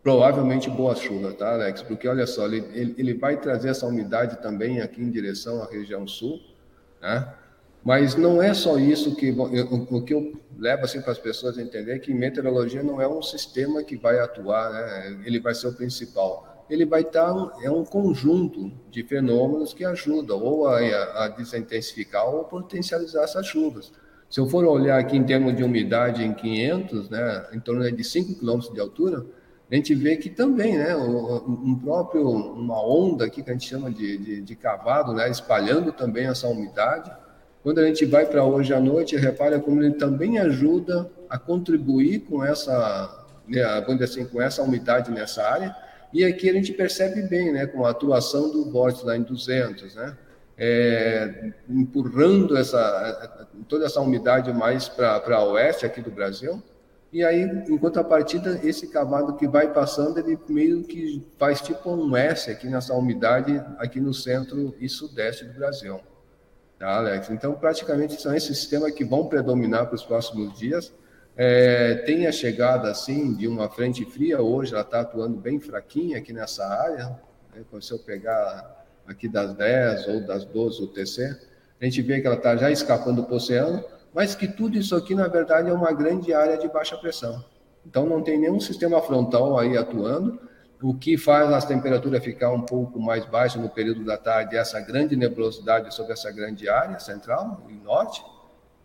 Provavelmente 0.02 0.68
boas 0.68 0.98
chuvas, 0.98 1.34
tá, 1.34 1.54
Alex? 1.54 1.82
Porque 1.82 2.06
olha 2.06 2.26
só, 2.26 2.46
ele, 2.46 2.94
ele 2.98 3.14
vai 3.14 3.38
trazer 3.38 3.70
essa 3.70 3.86
umidade 3.86 4.36
também 4.42 4.82
aqui 4.82 5.00
em 5.00 5.10
direção 5.10 5.62
à 5.62 5.66
região 5.66 6.06
sul, 6.06 6.38
né? 7.00 7.26
Mas 7.84 8.16
não 8.16 8.42
é 8.42 8.54
só 8.54 8.78
isso 8.78 9.14
que 9.14 9.30
o, 9.30 10.02
que 10.02 10.14
eu 10.14 10.32
levo 10.56 10.84
assim 10.84 11.02
para 11.02 11.12
as 11.12 11.18
pessoas 11.18 11.58
entender 11.58 11.98
que 11.98 12.14
meteorologia 12.14 12.82
não 12.82 13.00
é 13.00 13.06
um 13.06 13.20
sistema 13.20 13.82
que 13.84 13.94
vai 13.94 14.18
atuar, 14.18 14.72
né? 14.72 15.20
ele 15.26 15.38
vai 15.38 15.54
ser 15.54 15.68
o 15.68 15.74
principal. 15.74 16.64
Ele 16.70 16.86
vai 16.86 17.02
estar 17.02 17.30
é 17.62 17.70
um 17.70 17.84
conjunto 17.84 18.72
de 18.90 19.02
fenômenos 19.02 19.74
que 19.74 19.84
ajudam 19.84 20.42
ou 20.42 20.66
a, 20.66 20.78
a 21.24 21.28
desintensificar 21.28 22.26
ou 22.26 22.44
potencializar 22.44 23.24
essas 23.24 23.46
chuvas. 23.46 23.92
Se 24.30 24.40
eu 24.40 24.46
for 24.46 24.64
olhar 24.64 24.98
aqui 24.98 25.18
em 25.18 25.24
termos 25.24 25.54
de 25.54 25.62
umidade 25.62 26.24
em 26.24 26.32
500, 26.32 27.10
né, 27.10 27.46
em 27.52 27.60
torno 27.60 27.92
de 27.92 28.02
5 28.02 28.40
km 28.40 28.60
de 28.72 28.80
altura, 28.80 29.26
a 29.70 29.74
gente 29.74 29.94
vê 29.94 30.16
que 30.16 30.30
também, 30.30 30.78
né, 30.78 30.96
um 30.96 31.78
próprio 31.82 32.26
uma 32.30 32.82
onda 32.82 33.26
aqui 33.26 33.42
que 33.42 33.50
a 33.50 33.52
gente 33.52 33.68
chama 33.68 33.90
de, 33.90 34.16
de, 34.16 34.40
de 34.40 34.56
cavado, 34.56 35.12
né, 35.12 35.30
espalhando 35.30 35.92
também 35.92 36.26
essa 36.26 36.48
umidade 36.48 37.12
quando 37.64 37.80
a 37.80 37.86
gente 37.86 38.04
vai 38.04 38.26
para 38.26 38.44
hoje 38.44 38.72
à 38.72 38.78
noite, 38.78 39.16
repara 39.16 39.58
como 39.58 39.82
ele 39.82 39.94
também 39.94 40.38
ajuda 40.38 41.10
a 41.28 41.36
contribuir 41.36 42.20
com 42.20 42.44
essa, 42.44 43.26
né, 43.48 43.60
assim, 44.00 44.24
com 44.24 44.40
essa 44.40 44.62
umidade 44.62 45.10
nessa 45.10 45.42
área. 45.42 45.74
E 46.12 46.24
aqui 46.24 46.48
a 46.48 46.52
gente 46.52 46.72
percebe 46.72 47.22
bem, 47.22 47.52
né, 47.52 47.66
com 47.66 47.84
a 47.84 47.90
atuação 47.90 48.52
do 48.52 48.70
vórtice 48.70 49.04
lá 49.04 49.16
em 49.16 49.22
200, 49.22 49.96
né? 49.96 50.16
é, 50.56 51.52
empurrando 51.68 52.56
essa, 52.56 53.48
toda 53.68 53.86
essa 53.86 54.00
umidade 54.00 54.52
mais 54.52 54.88
para 54.88 55.44
oeste 55.44 55.84
aqui 55.84 56.00
do 56.00 56.10
Brasil. 56.10 56.62
E 57.12 57.22
aí, 57.22 57.42
enquanto 57.68 57.98
a 58.00 58.04
partida, 58.04 58.60
esse 58.64 58.88
cavado 58.88 59.36
que 59.36 59.46
vai 59.46 59.72
passando, 59.72 60.18
ele 60.18 60.38
meio 60.48 60.82
que 60.82 61.24
faz 61.38 61.60
tipo 61.60 61.90
um 61.90 62.16
S 62.16 62.50
aqui 62.50 62.66
nessa 62.66 62.92
umidade, 62.94 63.62
aqui 63.78 64.00
no 64.00 64.12
centro 64.12 64.74
e 64.80 64.88
sudeste 64.88 65.44
do 65.44 65.54
Brasil. 65.54 66.00
Tá, 66.84 66.96
Alex? 66.96 67.30
Então, 67.30 67.54
praticamente 67.54 68.20
são 68.20 68.36
esses 68.36 68.58
sistemas 68.58 68.92
que 68.92 69.06
vão 69.06 69.26
predominar 69.26 69.86
para 69.86 69.94
os 69.94 70.04
próximos 70.04 70.52
dias. 70.58 70.92
É, 71.34 71.94
tem 72.04 72.26
a 72.26 72.32
chegada, 72.32 72.90
assim, 72.90 73.32
de 73.32 73.48
uma 73.48 73.70
frente 73.70 74.04
fria, 74.04 74.42
hoje 74.42 74.74
ela 74.74 74.82
está 74.82 75.00
atuando 75.00 75.38
bem 75.38 75.58
fraquinha 75.58 76.18
aqui 76.18 76.30
nessa 76.30 76.62
área. 76.66 77.18
Né? 77.54 77.64
Se 77.80 77.90
eu 77.90 77.98
pegar 77.98 78.84
aqui 79.06 79.30
das 79.30 79.54
10 79.54 80.08
ou 80.08 80.26
das 80.26 80.44
12 80.44 80.82
UTC, 80.82 81.34
a 81.80 81.84
gente 81.86 82.02
vê 82.02 82.20
que 82.20 82.26
ela 82.26 82.36
está 82.36 82.54
já 82.54 82.70
escapando 82.70 83.24
para 83.24 83.32
o 83.32 83.36
oceano, 83.36 83.82
mas 84.12 84.34
que 84.34 84.46
tudo 84.46 84.76
isso 84.76 84.94
aqui, 84.94 85.14
na 85.14 85.26
verdade, 85.26 85.70
é 85.70 85.72
uma 85.72 85.90
grande 85.90 86.34
área 86.34 86.58
de 86.58 86.68
baixa 86.68 86.98
pressão. 86.98 87.42
Então, 87.86 88.04
não 88.04 88.22
tem 88.22 88.38
nenhum 88.38 88.60
sistema 88.60 89.00
frontal 89.00 89.58
aí 89.58 89.74
atuando, 89.78 90.38
o 90.84 90.92
que 90.92 91.16
faz 91.16 91.50
as 91.50 91.64
temperaturas 91.64 92.22
ficar 92.22 92.52
um 92.52 92.60
pouco 92.60 93.00
mais 93.00 93.24
baixas 93.24 93.60
no 93.60 93.70
período 93.70 94.04
da 94.04 94.18
tarde, 94.18 94.54
essa 94.54 94.78
grande 94.80 95.16
nebulosidade 95.16 95.94
sobre 95.94 96.12
essa 96.12 96.30
grande 96.30 96.68
área 96.68 96.98
central 96.98 97.62
e 97.70 97.72
norte, 97.72 98.22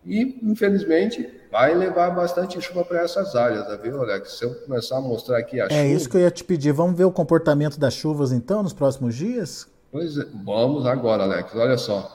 e, 0.06 0.39
infelizmente, 0.41 1.29
vai 1.51 1.75
levar 1.75 2.12
bastante 2.12 2.60
chuva 2.62 2.86
para 2.86 3.01
essas 3.01 3.36
áreas, 3.36 3.68
tá 3.68 3.75
viu, 3.75 4.01
Alex? 4.01 4.38
Se 4.38 4.46
eu 4.46 4.56
começar 4.62 4.96
a 4.96 5.01
mostrar 5.01 5.39
aqui 5.39 5.60
a 5.60 5.65
é 5.65 5.70
chuva... 5.70 5.82
É 5.82 5.88
isso 5.89 6.10
que 6.10 6.15
eu 6.15 6.22
ia 6.22 6.32
te 6.32 6.41
pedir. 6.41 6.72
Vamos 6.72 6.98
ver 6.98 7.03
o 7.03 7.12
comportamento 7.12 7.77
das 7.77 7.94
chuvas, 7.94 8.32
então, 8.32 8.63
nos 8.63 8.72
próximos 8.72 9.13
dias? 9.13 9.68
Pois 9.91 10.18
é. 10.18 10.25
Vamos 10.46 10.86
agora, 10.86 11.24
Alex. 11.24 11.53
Olha 11.53 11.77
só. 11.77 12.10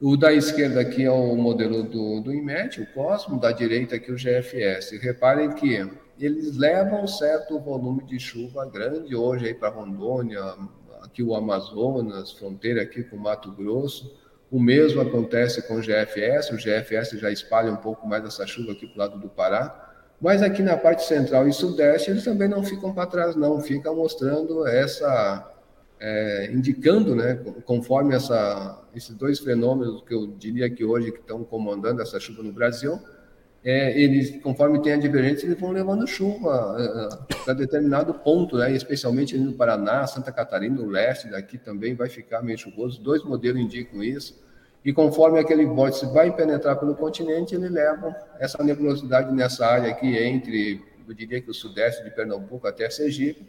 O 0.00 0.16
da 0.16 0.32
esquerda 0.32 0.80
aqui 0.80 1.04
é 1.04 1.10
o 1.10 1.34
modelo 1.34 1.82
do, 1.82 2.20
do 2.20 2.32
IMET, 2.32 2.80
o 2.80 2.86
Cosmo, 2.94 3.40
da 3.40 3.50
direita 3.50 3.96
aqui 3.96 4.12
o 4.12 4.16
GFS. 4.16 4.92
Reparem 5.02 5.50
que 5.50 5.84
eles 6.20 6.56
levam 6.56 7.06
certo 7.06 7.58
volume 7.58 8.04
de 8.04 8.18
chuva 8.18 8.66
grande 8.66 9.16
hoje 9.16 9.46
aí 9.46 9.54
para 9.54 9.70
Rondônia, 9.70 10.42
aqui 11.02 11.22
o 11.22 11.34
Amazonas, 11.34 12.32
fronteira 12.32 12.82
aqui 12.82 13.02
com 13.02 13.16
Mato 13.16 13.50
Grosso. 13.52 14.14
O 14.50 14.60
mesmo 14.60 15.00
acontece 15.00 15.62
com 15.66 15.76
o 15.76 15.80
GFS, 15.80 16.50
o 16.50 16.56
GFS 16.56 17.18
já 17.18 17.30
espalha 17.30 17.72
um 17.72 17.76
pouco 17.76 18.06
mais 18.06 18.24
essa 18.24 18.46
chuva 18.46 18.72
aqui 18.72 18.86
para 18.86 18.94
o 18.94 18.98
lado 18.98 19.18
do 19.20 19.28
Pará. 19.28 19.92
Mas 20.20 20.42
aqui 20.42 20.62
na 20.62 20.76
parte 20.76 21.04
central 21.04 21.48
e 21.48 21.52
sudeste 21.52 22.10
eles 22.10 22.24
também 22.24 22.48
não 22.48 22.62
ficam 22.62 22.92
para 22.92 23.06
trás, 23.06 23.34
não, 23.34 23.60
fica 23.60 23.90
mostrando 23.92 24.66
essa 24.66 25.50
é, 25.98 26.50
indicando, 26.52 27.14
né, 27.14 27.38
conforme 27.64 28.14
essa, 28.14 28.82
esses 28.94 29.14
dois 29.14 29.38
fenômenos 29.38 30.02
que 30.02 30.14
eu 30.14 30.26
diria 30.26 30.68
que 30.68 30.84
hoje 30.84 31.12
que 31.12 31.20
estão 31.20 31.44
comandando 31.44 32.02
essa 32.02 32.18
chuva 32.18 32.42
no 32.42 32.52
Brasil, 32.52 32.98
é, 33.62 33.98
eles, 34.00 34.42
conforme 34.42 34.80
tem 34.80 34.94
a 34.94 34.96
divergência, 34.96 35.46
eles 35.46 35.60
vão 35.60 35.70
levando 35.70 36.06
chuva 36.06 36.76
é, 36.78 37.36
para 37.44 37.52
determinado 37.54 38.14
ponto, 38.14 38.56
né, 38.56 38.72
especialmente 38.72 39.36
no 39.36 39.52
Paraná, 39.52 40.06
Santa 40.06 40.32
Catarina, 40.32 40.80
o 40.80 40.86
leste 40.86 41.28
daqui 41.28 41.58
também 41.58 41.94
vai 41.94 42.08
ficar 42.08 42.42
meio 42.42 42.56
chuvoso. 42.56 43.00
Dois 43.00 43.22
modelos 43.22 43.60
indicam 43.60 44.02
isso. 44.02 44.40
E 44.82 44.94
conforme 44.94 45.38
aquele 45.38 45.66
vórtice 45.66 46.06
vai 46.06 46.34
penetrar 46.34 46.76
pelo 46.76 46.94
continente, 46.94 47.54
ele 47.54 47.68
leva 47.68 48.16
essa 48.38 48.62
nebulosidade 48.64 49.30
nessa 49.34 49.66
área 49.66 49.90
aqui 49.90 50.16
entre, 50.16 50.82
eu 51.06 51.12
diria 51.12 51.38
que 51.42 51.50
o 51.50 51.54
sudeste 51.54 52.02
de 52.02 52.10
Pernambuco 52.10 52.66
até 52.66 52.88
Sergipe, 52.88 53.46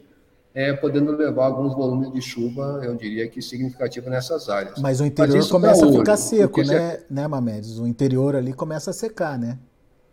é, 0.54 0.74
podendo 0.74 1.12
levar 1.16 1.46
alguns 1.46 1.74
volumes 1.74 2.12
de 2.12 2.20
chuva, 2.20 2.82
eu 2.84 2.94
diria 2.94 3.26
que 3.26 3.40
significativo 3.40 4.10
nessas 4.10 4.50
áreas. 4.50 4.78
Mas 4.78 5.00
o 5.00 5.06
interior 5.06 5.36
Mas 5.36 5.50
começa 5.50 5.88
a 5.88 5.90
ficar 5.90 6.16
seco, 6.18 6.62
né, 6.62 7.00
né, 7.08 7.26
Mamedes? 7.26 7.78
O 7.78 7.86
interior 7.86 8.36
ali 8.36 8.52
começa 8.52 8.90
a 8.90 8.92
secar, 8.92 9.38
né? 9.38 9.58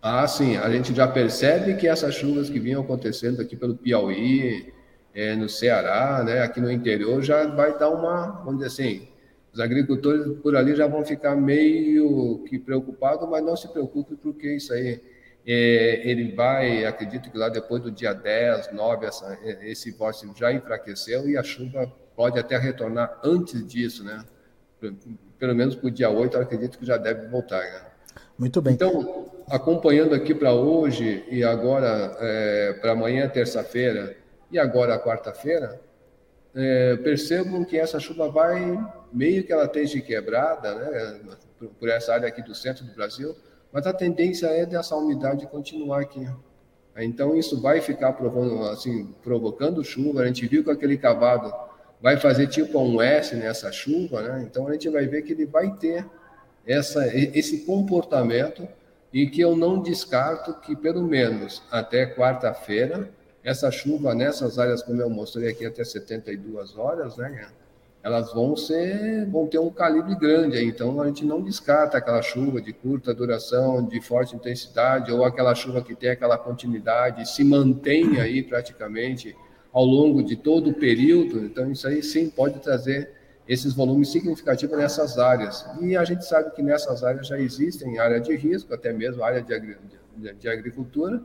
Ah, 0.02 0.28
sim. 0.28 0.58
A 0.58 0.70
gente 0.70 0.94
já 0.94 1.08
percebe 1.08 1.76
que 1.76 1.88
essas 1.88 2.16
chuvas 2.16 2.50
que 2.50 2.60
vinham 2.60 2.82
acontecendo 2.82 3.42
aqui 3.42 3.56
pelo 3.56 3.76
Piauí, 3.76 4.72
é, 5.14 5.36
no 5.36 5.50
Ceará, 5.50 6.24
né, 6.24 6.42
aqui 6.42 6.62
no 6.62 6.72
interior, 6.72 7.22
já 7.22 7.46
vai 7.48 7.78
dar 7.78 7.90
uma, 7.90 8.42
vamos 8.44 8.64
dizer 8.64 8.68
assim, 8.68 9.08
os 9.52 9.60
agricultores 9.60 10.38
por 10.42 10.56
ali 10.56 10.76
já 10.76 10.88
vão 10.88 11.04
ficar 11.04 11.36
meio 11.36 12.44
que 12.48 12.60
preocupados, 12.60 13.28
mas 13.30 13.44
não 13.44 13.58
se 13.58 13.68
preocupe 13.68 14.16
porque 14.16 14.56
isso 14.56 14.72
aí 14.72 15.02
é, 15.46 16.02
ele 16.10 16.34
vai, 16.34 16.86
acredito 16.86 17.32
que 17.32 17.38
lá 17.38 17.50
depois 17.50 17.82
do 17.82 17.92
dia 17.92 18.14
10, 18.14 18.72
9, 18.72 19.06
essa, 19.06 19.38
esse 19.64 19.92
vórtice 19.92 20.30
já 20.36 20.54
enfraqueceu 20.54 21.28
e 21.28 21.36
a 21.36 21.44
chuva 21.44 21.92
pode 22.16 22.38
até 22.38 22.58
retornar 22.58 23.20
antes 23.24 23.66
disso, 23.66 24.04
né? 24.04 24.24
Pelo 25.38 25.56
menos 25.56 25.76
para 25.76 25.88
o 25.88 25.92
dia 25.92 26.10
8, 26.10 26.38
eu 26.38 26.42
acredito 26.42 26.78
que 26.78 26.86
já 26.86 26.98
deve 26.98 27.28
voltar. 27.28 27.62
Né? 27.62 27.82
Muito 28.38 28.62
bem. 28.62 28.74
Então, 28.74 29.19
acompanhando 29.50 30.14
aqui 30.14 30.34
para 30.34 30.54
hoje 30.54 31.26
e 31.30 31.44
agora 31.44 32.16
é, 32.20 32.74
para 32.74 32.92
amanhã, 32.92 33.28
terça-feira, 33.28 34.16
e 34.52 34.60
agora 34.60 35.00
quarta-feira, 35.00 35.80
é, 36.56 36.96
percebam 36.98 37.64
que 37.64 37.78
essa 37.78 38.00
chuva 38.00 38.30
vai, 38.30 38.78
meio 39.12 39.44
que 39.44 39.52
ela 39.52 39.66
esteja 39.66 40.00
quebrada, 40.02 40.76
né? 40.76 41.20
Por 41.80 41.90
essa 41.90 42.14
área 42.14 42.28
aqui 42.28 42.42
do 42.42 42.56
centro 42.56 42.86
do 42.86 42.94
Brasil, 42.94 43.36
mas 43.72 43.86
a 43.86 43.94
tendência 43.94 44.48
é 44.48 44.66
dessa 44.66 44.96
umidade 44.96 45.46
continuar 45.48 46.02
aqui. 46.02 46.28
Então 46.98 47.36
isso 47.36 47.62
vai 47.62 47.82
ficar 47.82 48.14
provando, 48.14 48.64
assim, 48.66 49.14
provocando 49.24 49.84
chuva. 49.84 50.22
A 50.22 50.28
gente 50.28 50.48
viu 50.48 50.64
que 50.64 50.72
aquele 50.72 50.98
cavado 50.98 51.54
vai 52.02 52.18
fazer 52.18 52.48
tipo 52.48 52.80
um 52.80 53.02
S 53.02 53.36
nessa 53.36 53.72
chuva, 53.72 54.22
né? 54.22 54.46
Então 54.50 54.68
a 54.68 54.74
gente 54.74 54.90
vai 54.90 55.06
ver 55.06 55.22
que 55.22 55.34
ele 55.34 55.46
vai 55.46 55.72
ter 55.76 56.06
essa, 56.66 57.06
esse 57.16 57.60
comportamento 57.60 58.68
e 59.14 59.28
que 59.28 59.42
eu 59.42 59.56
não 59.56 59.82
descarto 59.82 60.54
que 60.62 60.76
pelo 60.76 61.02
menos 61.02 61.64
até 61.72 62.06
quarta-feira 62.06 63.10
essa 63.44 63.72
chuva 63.72 64.14
nessas 64.14 64.60
áreas 64.60 64.84
como 64.84 65.02
eu 65.02 65.10
mostrei 65.10 65.50
aqui 65.50 65.66
até 65.66 65.84
72 65.84 66.78
horas, 66.78 67.18
né? 67.18 67.50
elas 68.02 68.34
vão 68.34 68.56
ser, 68.56 69.26
vão 69.26 69.46
ter 69.48 69.60
um 69.60 69.70
calibre 69.70 70.16
grande, 70.16 70.64
então 70.64 71.02
a 71.02 71.08
gente 71.08 71.26
não 71.26 71.42
descarta 71.42 71.98
aquela 71.98 72.22
chuva 72.22 72.62
de 72.62 72.72
curta 72.72 73.14
duração, 73.14 73.86
de 73.86 74.00
forte 74.00 74.36
intensidade, 74.36 75.12
ou 75.12 75.26
aquela 75.26 75.54
chuva 75.54 75.82
que 75.82 75.96
tem 75.96 76.12
aquela 76.12 76.38
continuidade, 76.38 77.30
se 77.30 77.44
mantém 77.44 78.20
aí 78.20 78.42
praticamente 78.42 79.36
ao 79.72 79.84
longo 79.84 80.24
de 80.24 80.36
todo 80.36 80.70
o 80.70 80.74
período, 80.74 81.44
então 81.44 81.72
isso 81.72 81.88
aí 81.88 82.02
sim 82.02 82.30
pode 82.30 82.60
trazer 82.60 83.19
esses 83.50 83.74
volumes 83.74 84.12
significativos 84.12 84.78
nessas 84.78 85.18
áreas. 85.18 85.66
E 85.82 85.98
a 85.98 86.06
gente 86.06 86.24
sabe 86.24 86.52
que 86.52 86.62
nessas 86.62 87.04
áreas 87.04 87.26
já 87.26 87.40
existem 87.40 87.98
área 87.98 88.22
de 88.22 88.36
risco, 88.36 88.72
até 88.76 88.94
mesmo 88.94 89.24
área 89.24 89.42
de, 89.42 89.60
de, 90.16 90.34
de 90.36 90.48
agricultura, 90.48 91.20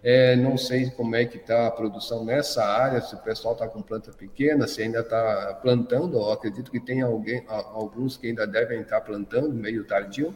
é, 0.00 0.36
não 0.36 0.56
sei 0.56 0.88
como 0.90 1.16
é 1.16 1.24
que 1.24 1.38
está 1.38 1.66
a 1.66 1.70
produção 1.72 2.24
nessa 2.24 2.64
área, 2.64 3.00
se 3.00 3.16
o 3.16 3.18
pessoal 3.18 3.54
está 3.54 3.66
com 3.66 3.82
planta 3.82 4.12
pequena, 4.12 4.68
se 4.68 4.80
ainda 4.80 5.00
está 5.00 5.58
plantando, 5.60 6.22
acredito 6.30 6.70
que 6.70 6.78
tem 6.78 7.02
alguém, 7.02 7.44
alguns 7.48 8.16
que 8.16 8.28
ainda 8.28 8.46
devem 8.46 8.82
estar 8.82 9.00
plantando, 9.00 9.52
meio 9.52 9.84
tardio, 9.84 10.32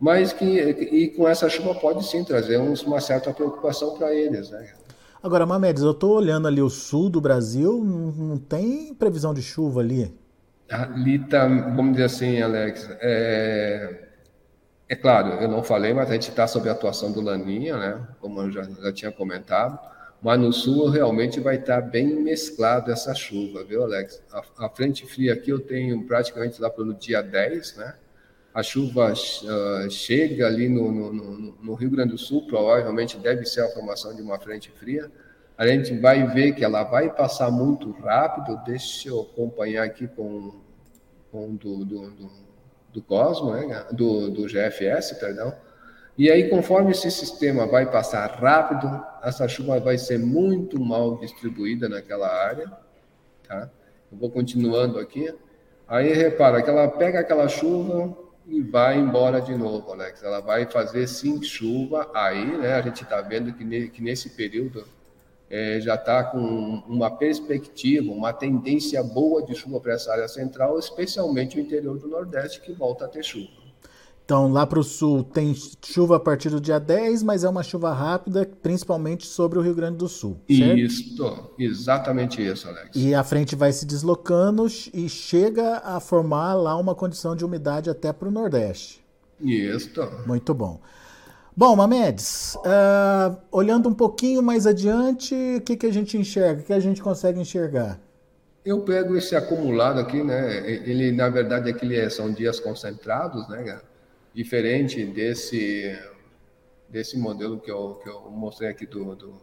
mas 0.00 0.32
que 0.32 0.44
e 0.44 1.10
com 1.10 1.28
essa 1.28 1.48
chuva 1.48 1.76
pode 1.76 2.04
sim 2.04 2.24
trazer 2.24 2.56
uma 2.56 3.00
certa 3.00 3.32
preocupação 3.32 3.96
para 3.96 4.12
eles, 4.12 4.50
né? 4.50 4.72
Agora, 5.22 5.46
Mamedes, 5.46 5.84
eu 5.84 5.92
estou 5.92 6.16
olhando 6.16 6.48
ali 6.48 6.60
o 6.60 6.68
sul 6.68 7.08
do 7.08 7.20
Brasil, 7.20 7.80
não, 7.84 8.10
não 8.10 8.36
tem 8.36 8.92
previsão 8.92 9.32
de 9.32 9.40
chuva 9.40 9.78
ali? 9.78 10.12
Ali 10.72 11.16
está, 11.16 11.46
vamos 11.46 11.92
dizer 11.92 12.04
assim, 12.04 12.40
Alex, 12.40 12.88
é, 13.00 14.08
é 14.88 14.96
claro, 14.96 15.34
eu 15.42 15.48
não 15.48 15.62
falei, 15.62 15.92
mas 15.92 16.08
a 16.10 16.14
gente 16.14 16.30
está 16.30 16.46
sob 16.46 16.68
a 16.68 16.72
atuação 16.72 17.12
do 17.12 17.20
Laninha, 17.20 17.76
né? 17.76 18.08
Como 18.20 18.40
eu 18.40 18.50
já, 18.50 18.62
já 18.62 18.92
tinha 18.92 19.12
comentado. 19.12 19.78
Mas 20.22 20.38
no 20.38 20.52
sul 20.52 20.88
realmente 20.88 21.40
vai 21.40 21.56
estar 21.56 21.82
tá 21.82 21.86
bem 21.86 22.06
mesclado 22.22 22.92
essa 22.92 23.12
chuva, 23.12 23.64
viu, 23.64 23.82
Alex? 23.82 24.22
A, 24.32 24.66
a, 24.66 24.68
frente 24.68 25.04
fria 25.04 25.32
aqui 25.32 25.50
eu 25.50 25.58
tenho 25.58 26.04
praticamente 26.04 26.62
lá 26.62 26.70
pelo 26.70 26.94
dia 26.94 27.20
10, 27.20 27.76
né? 27.76 27.94
A 28.54 28.62
chuva 28.62 29.12
uh, 29.12 29.90
chega 29.90 30.46
ali 30.46 30.68
no, 30.68 30.92
no, 30.92 31.12
no, 31.12 31.56
no, 31.60 31.74
Rio 31.74 31.90
Grande 31.90 32.12
do 32.12 32.18
Sul, 32.18 32.46
provavelmente 32.46 33.18
deve 33.18 33.44
ser 33.46 33.62
a 33.62 33.68
formação 33.70 34.14
de 34.14 34.22
uma 34.22 34.38
frente 34.38 34.70
fria. 34.70 35.10
A 35.58 35.66
gente 35.66 35.98
vai 35.98 36.26
ver 36.26 36.52
que 36.52 36.64
ela 36.64 36.84
vai 36.84 37.10
passar 37.12 37.50
muito 37.50 37.90
rápido. 37.90 38.60
Deixa 38.64 39.08
eu 39.08 39.22
acompanhar 39.22 39.84
aqui 39.84 40.06
com 40.06 40.61
do, 41.32 41.84
do, 41.84 42.10
do 42.10 42.30
do 42.92 43.02
Cosmo, 43.02 43.52
né, 43.52 43.86
do, 43.92 44.30
do 44.30 44.46
GFS, 44.46 45.14
perdão. 45.18 45.54
E 46.16 46.30
aí, 46.30 46.50
conforme 46.50 46.90
esse 46.90 47.10
sistema 47.10 47.66
vai 47.66 47.90
passar 47.90 48.26
rápido, 48.26 49.02
essa 49.22 49.48
chuva 49.48 49.80
vai 49.80 49.96
ser 49.96 50.18
muito 50.18 50.78
mal 50.78 51.16
distribuída 51.18 51.88
naquela 51.88 52.28
área, 52.28 52.70
tá? 53.48 53.70
Eu 54.10 54.18
vou 54.18 54.30
continuando 54.30 54.98
aqui. 54.98 55.34
Aí, 55.88 56.12
repara 56.12 56.62
que 56.62 56.68
ela 56.68 56.86
pega 56.86 57.20
aquela 57.20 57.48
chuva 57.48 58.14
e 58.46 58.60
vai 58.60 58.98
embora 58.98 59.40
de 59.40 59.56
novo, 59.56 59.90
Alex. 59.90 60.22
Ela 60.22 60.40
vai 60.40 60.66
fazer 60.66 61.06
sim 61.06 61.42
chuva 61.42 62.10
aí, 62.12 62.58
né? 62.58 62.74
A 62.74 62.82
gente 62.82 63.04
está 63.04 63.22
vendo 63.22 63.54
que, 63.54 63.64
ne, 63.64 63.88
que 63.88 64.02
nesse 64.02 64.28
período 64.30 64.84
é, 65.52 65.78
já 65.82 65.96
está 65.96 66.24
com 66.24 66.82
uma 66.88 67.10
perspectiva, 67.10 68.10
uma 68.10 68.32
tendência 68.32 69.02
boa 69.02 69.42
de 69.42 69.54
chuva 69.54 69.78
para 69.78 69.92
essa 69.92 70.10
área 70.10 70.26
central, 70.26 70.78
especialmente 70.78 71.58
o 71.58 71.60
interior 71.60 71.98
do 71.98 72.08
Nordeste, 72.08 72.62
que 72.62 72.72
volta 72.72 73.04
a 73.04 73.08
ter 73.08 73.22
chuva. 73.22 73.50
Então, 74.24 74.50
lá 74.50 74.66
para 74.66 74.78
o 74.78 74.82
sul 74.82 75.22
tem 75.22 75.54
chuva 75.84 76.16
a 76.16 76.20
partir 76.20 76.48
do 76.48 76.58
dia 76.58 76.80
10, 76.80 77.22
mas 77.22 77.44
é 77.44 77.48
uma 77.50 77.62
chuva 77.62 77.92
rápida, 77.92 78.48
principalmente 78.62 79.26
sobre 79.26 79.58
o 79.58 79.62
Rio 79.62 79.74
Grande 79.74 79.98
do 79.98 80.08
Sul. 80.08 80.40
Certo? 80.48 80.78
Isso, 80.78 81.50
exatamente 81.58 82.40
isso, 82.40 82.66
Alex. 82.66 82.90
E 82.94 83.14
a 83.14 83.22
frente 83.22 83.54
vai 83.54 83.72
se 83.72 83.84
deslocando 83.84 84.66
e 84.94 85.06
chega 85.06 85.82
a 85.84 86.00
formar 86.00 86.54
lá 86.54 86.78
uma 86.78 86.94
condição 86.94 87.36
de 87.36 87.44
umidade 87.44 87.90
até 87.90 88.10
para 88.10 88.28
o 88.28 88.30
Nordeste. 88.30 89.04
Isso. 89.38 89.90
Muito 90.26 90.54
bom. 90.54 90.80
Bom, 91.54 91.76
Mamedes, 91.76 92.54
uh, 92.56 93.36
olhando 93.50 93.86
um 93.86 93.92
pouquinho 93.92 94.42
mais 94.42 94.66
adiante, 94.66 95.34
o 95.58 95.60
que, 95.60 95.76
que 95.76 95.84
a 95.84 95.92
gente 95.92 96.16
enxerga? 96.16 96.62
O 96.62 96.64
que 96.64 96.72
a 96.72 96.80
gente 96.80 97.02
consegue 97.02 97.38
enxergar? 97.38 98.00
Eu 98.64 98.80
pego 98.80 99.14
esse 99.18 99.36
acumulado 99.36 100.00
aqui, 100.00 100.22
né? 100.22 100.66
Ele, 100.66 101.12
na 101.12 101.28
verdade, 101.28 101.68
aquele 101.68 101.98
é, 101.98 102.08
são 102.08 102.32
dias 102.32 102.58
concentrados, 102.58 103.46
né? 103.50 103.82
Diferente 104.32 105.04
desse, 105.04 105.94
desse 106.88 107.18
modelo 107.18 107.60
que 107.60 107.70
eu, 107.70 108.00
que 108.02 108.08
eu 108.08 108.30
mostrei 108.30 108.70
aqui 108.70 108.86
do, 108.86 109.14
do, 109.14 109.34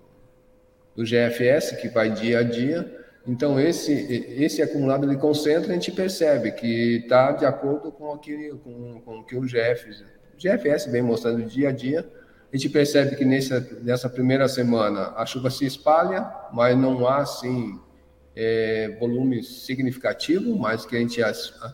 do 0.95 1.03
GFS, 1.03 1.79
que 1.79 1.89
vai 1.89 2.09
dia 2.09 2.39
a 2.39 2.43
dia. 2.43 2.91
Então, 3.27 3.59
esse, 3.59 3.93
esse 3.93 4.63
acumulado 4.63 5.05
ele 5.05 5.17
concentra, 5.17 5.69
a 5.69 5.75
gente 5.75 5.91
percebe 5.91 6.53
que 6.53 7.01
está 7.03 7.33
de 7.33 7.45
acordo 7.45 7.91
com, 7.91 8.11
aquele, 8.11 8.49
com, 8.63 8.99
com 9.01 9.19
o 9.19 9.23
que 9.23 9.35
o 9.35 9.41
GFS 9.41 10.18
GFS 10.39 10.91
vem 10.91 11.01
mostrando 11.01 11.45
dia 11.45 11.69
a 11.69 11.71
dia. 11.71 12.09
A 12.51 12.57
gente 12.57 12.69
percebe 12.69 13.15
que 13.15 13.25
nessa, 13.25 13.59
nessa 13.81 14.09
primeira 14.09 14.47
semana 14.47 15.13
a 15.15 15.25
chuva 15.25 15.49
se 15.51 15.65
espalha, 15.65 16.27
mas 16.51 16.75
não 16.75 17.05
há, 17.05 17.17
assim, 17.17 17.79
é, 18.35 18.95
volume 18.99 19.43
significativo, 19.43 20.57
mas 20.57 20.85
que 20.85 20.95
a 20.95 20.99
gente, 20.99 21.21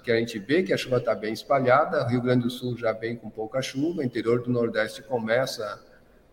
que 0.03 0.11
a 0.11 0.17
gente 0.17 0.39
vê 0.39 0.63
que 0.63 0.73
a 0.73 0.77
chuva 0.77 0.97
está 0.97 1.13
bem 1.13 1.31
espalhada. 1.31 2.07
Rio 2.07 2.21
Grande 2.21 2.43
do 2.43 2.49
Sul 2.49 2.75
já 2.75 2.91
vem 2.91 3.15
com 3.15 3.29
pouca 3.29 3.61
chuva, 3.61 4.03
interior 4.03 4.41
do 4.41 4.49
Nordeste 4.49 5.03
começa 5.03 5.79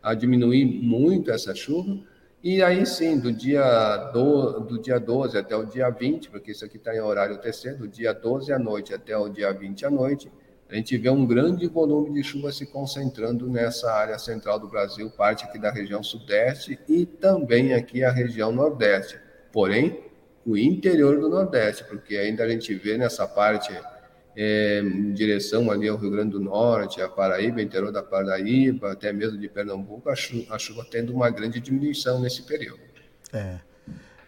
a 0.02 0.14
diminuir 0.14 0.64
muito 0.64 1.30
essa 1.30 1.54
chuva. 1.54 1.98
E 2.42 2.60
aí 2.60 2.84
sim, 2.84 3.20
do 3.20 3.30
dia, 3.30 4.10
do, 4.12 4.60
do 4.60 4.80
dia 4.80 4.98
12 4.98 5.38
até 5.38 5.54
o 5.54 5.64
dia 5.64 5.88
20, 5.90 6.30
porque 6.30 6.50
isso 6.50 6.64
aqui 6.64 6.76
está 6.76 6.92
em 6.92 7.00
horário 7.00 7.38
TC, 7.38 7.74
do 7.74 7.86
dia 7.86 8.12
12 8.12 8.52
à 8.52 8.58
noite 8.58 8.92
até 8.92 9.16
o 9.16 9.28
dia 9.28 9.52
20 9.52 9.86
à 9.86 9.90
noite, 9.90 10.32
a 10.72 10.76
gente 10.76 10.96
vê 10.96 11.10
um 11.10 11.26
grande 11.26 11.66
volume 11.66 12.14
de 12.14 12.24
chuva 12.24 12.50
se 12.50 12.64
concentrando 12.64 13.46
nessa 13.46 13.92
área 13.92 14.18
central 14.18 14.58
do 14.58 14.66
Brasil, 14.66 15.10
parte 15.10 15.44
aqui 15.44 15.58
da 15.58 15.70
região 15.70 16.02
sudeste 16.02 16.78
e 16.88 17.04
também 17.04 17.74
aqui 17.74 18.02
a 18.02 18.10
região 18.10 18.50
nordeste. 18.50 19.20
Porém, 19.52 20.02
o 20.46 20.56
interior 20.56 21.20
do 21.20 21.28
nordeste, 21.28 21.84
porque 21.84 22.16
ainda 22.16 22.44
a 22.44 22.48
gente 22.48 22.74
vê 22.74 22.96
nessa 22.96 23.28
parte 23.28 23.70
é, 24.34 24.80
em 24.80 25.12
direção 25.12 25.70
ali 25.70 25.88
ao 25.88 25.98
Rio 25.98 26.10
Grande 26.10 26.30
do 26.30 26.40
Norte, 26.40 27.02
a 27.02 27.08
Paraíba, 27.08 27.60
interior 27.60 27.92
da 27.92 28.02
Paraíba, 28.02 28.92
até 28.92 29.12
mesmo 29.12 29.38
de 29.38 29.50
Pernambuco, 29.50 30.08
a 30.08 30.16
chuva, 30.16 30.54
a 30.54 30.58
chuva 30.58 30.86
tendo 30.90 31.12
uma 31.12 31.28
grande 31.28 31.60
diminuição 31.60 32.18
nesse 32.18 32.44
período. 32.44 32.80
É, 33.30 33.58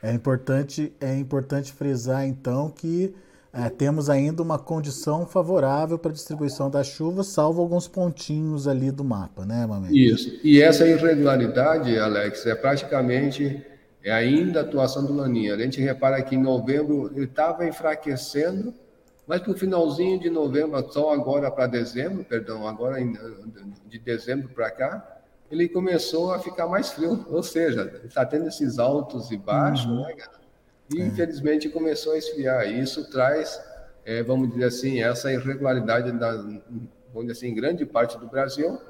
é 0.02 0.12
importante, 0.12 0.92
é 1.00 1.16
importante 1.16 1.72
frisar 1.72 2.26
então 2.26 2.68
que 2.68 3.14
é, 3.54 3.70
temos 3.70 4.10
ainda 4.10 4.42
uma 4.42 4.58
condição 4.58 5.24
favorável 5.24 5.96
para 5.96 6.10
a 6.10 6.14
distribuição 6.14 6.68
da 6.68 6.82
chuva, 6.82 7.22
salvo 7.22 7.62
alguns 7.62 7.86
pontinhos 7.86 8.66
ali 8.66 8.90
do 8.90 9.04
mapa, 9.04 9.46
né, 9.46 9.64
Mamãe? 9.64 9.96
Isso. 9.96 10.40
E 10.42 10.60
essa 10.60 10.84
irregularidade, 10.84 11.96
Alex, 11.96 12.44
é 12.46 12.54
praticamente 12.56 13.64
é 14.02 14.10
ainda 14.10 14.60
a 14.60 14.62
atuação 14.62 15.04
do 15.04 15.14
Laninha. 15.14 15.54
A 15.54 15.58
gente 15.58 15.80
repara 15.80 16.20
que 16.20 16.34
em 16.34 16.42
novembro 16.42 17.10
ele 17.14 17.26
estava 17.26 17.64
enfraquecendo, 17.64 18.74
mas 19.24 19.40
para 19.40 19.52
o 19.52 19.56
finalzinho 19.56 20.18
de 20.18 20.28
novembro, 20.28 20.84
só 20.92 21.12
agora 21.14 21.48
para 21.50 21.68
dezembro, 21.68 22.24
perdão, 22.24 22.66
agora 22.66 22.96
de 23.86 23.98
dezembro 24.00 24.48
para 24.48 24.70
cá, 24.70 25.20
ele 25.48 25.68
começou 25.68 26.34
a 26.34 26.40
ficar 26.40 26.66
mais 26.66 26.90
frio. 26.90 27.24
Ou 27.30 27.42
seja, 27.42 28.00
está 28.04 28.26
tendo 28.26 28.48
esses 28.48 28.80
altos 28.80 29.30
e 29.30 29.36
baixos, 29.36 29.86
uhum. 29.86 30.02
né, 30.02 30.12
cara? 30.14 30.43
E, 30.92 31.00
é. 31.00 31.06
infelizmente, 31.06 31.68
começou 31.68 32.12
a 32.12 32.18
esfriar. 32.18 32.66
E 32.68 32.80
isso 32.80 33.10
traz, 33.10 33.60
é, 34.04 34.22
vamos 34.22 34.50
dizer 34.50 34.64
assim, 34.64 35.02
essa 35.02 35.32
irregularidade, 35.32 36.12
da, 36.12 36.32
vamos 36.32 37.28
dizer 37.28 37.32
assim, 37.32 37.48
em 37.48 37.54
grande 37.54 37.84
parte 37.86 38.18
do 38.18 38.26
Brasil. 38.26 38.80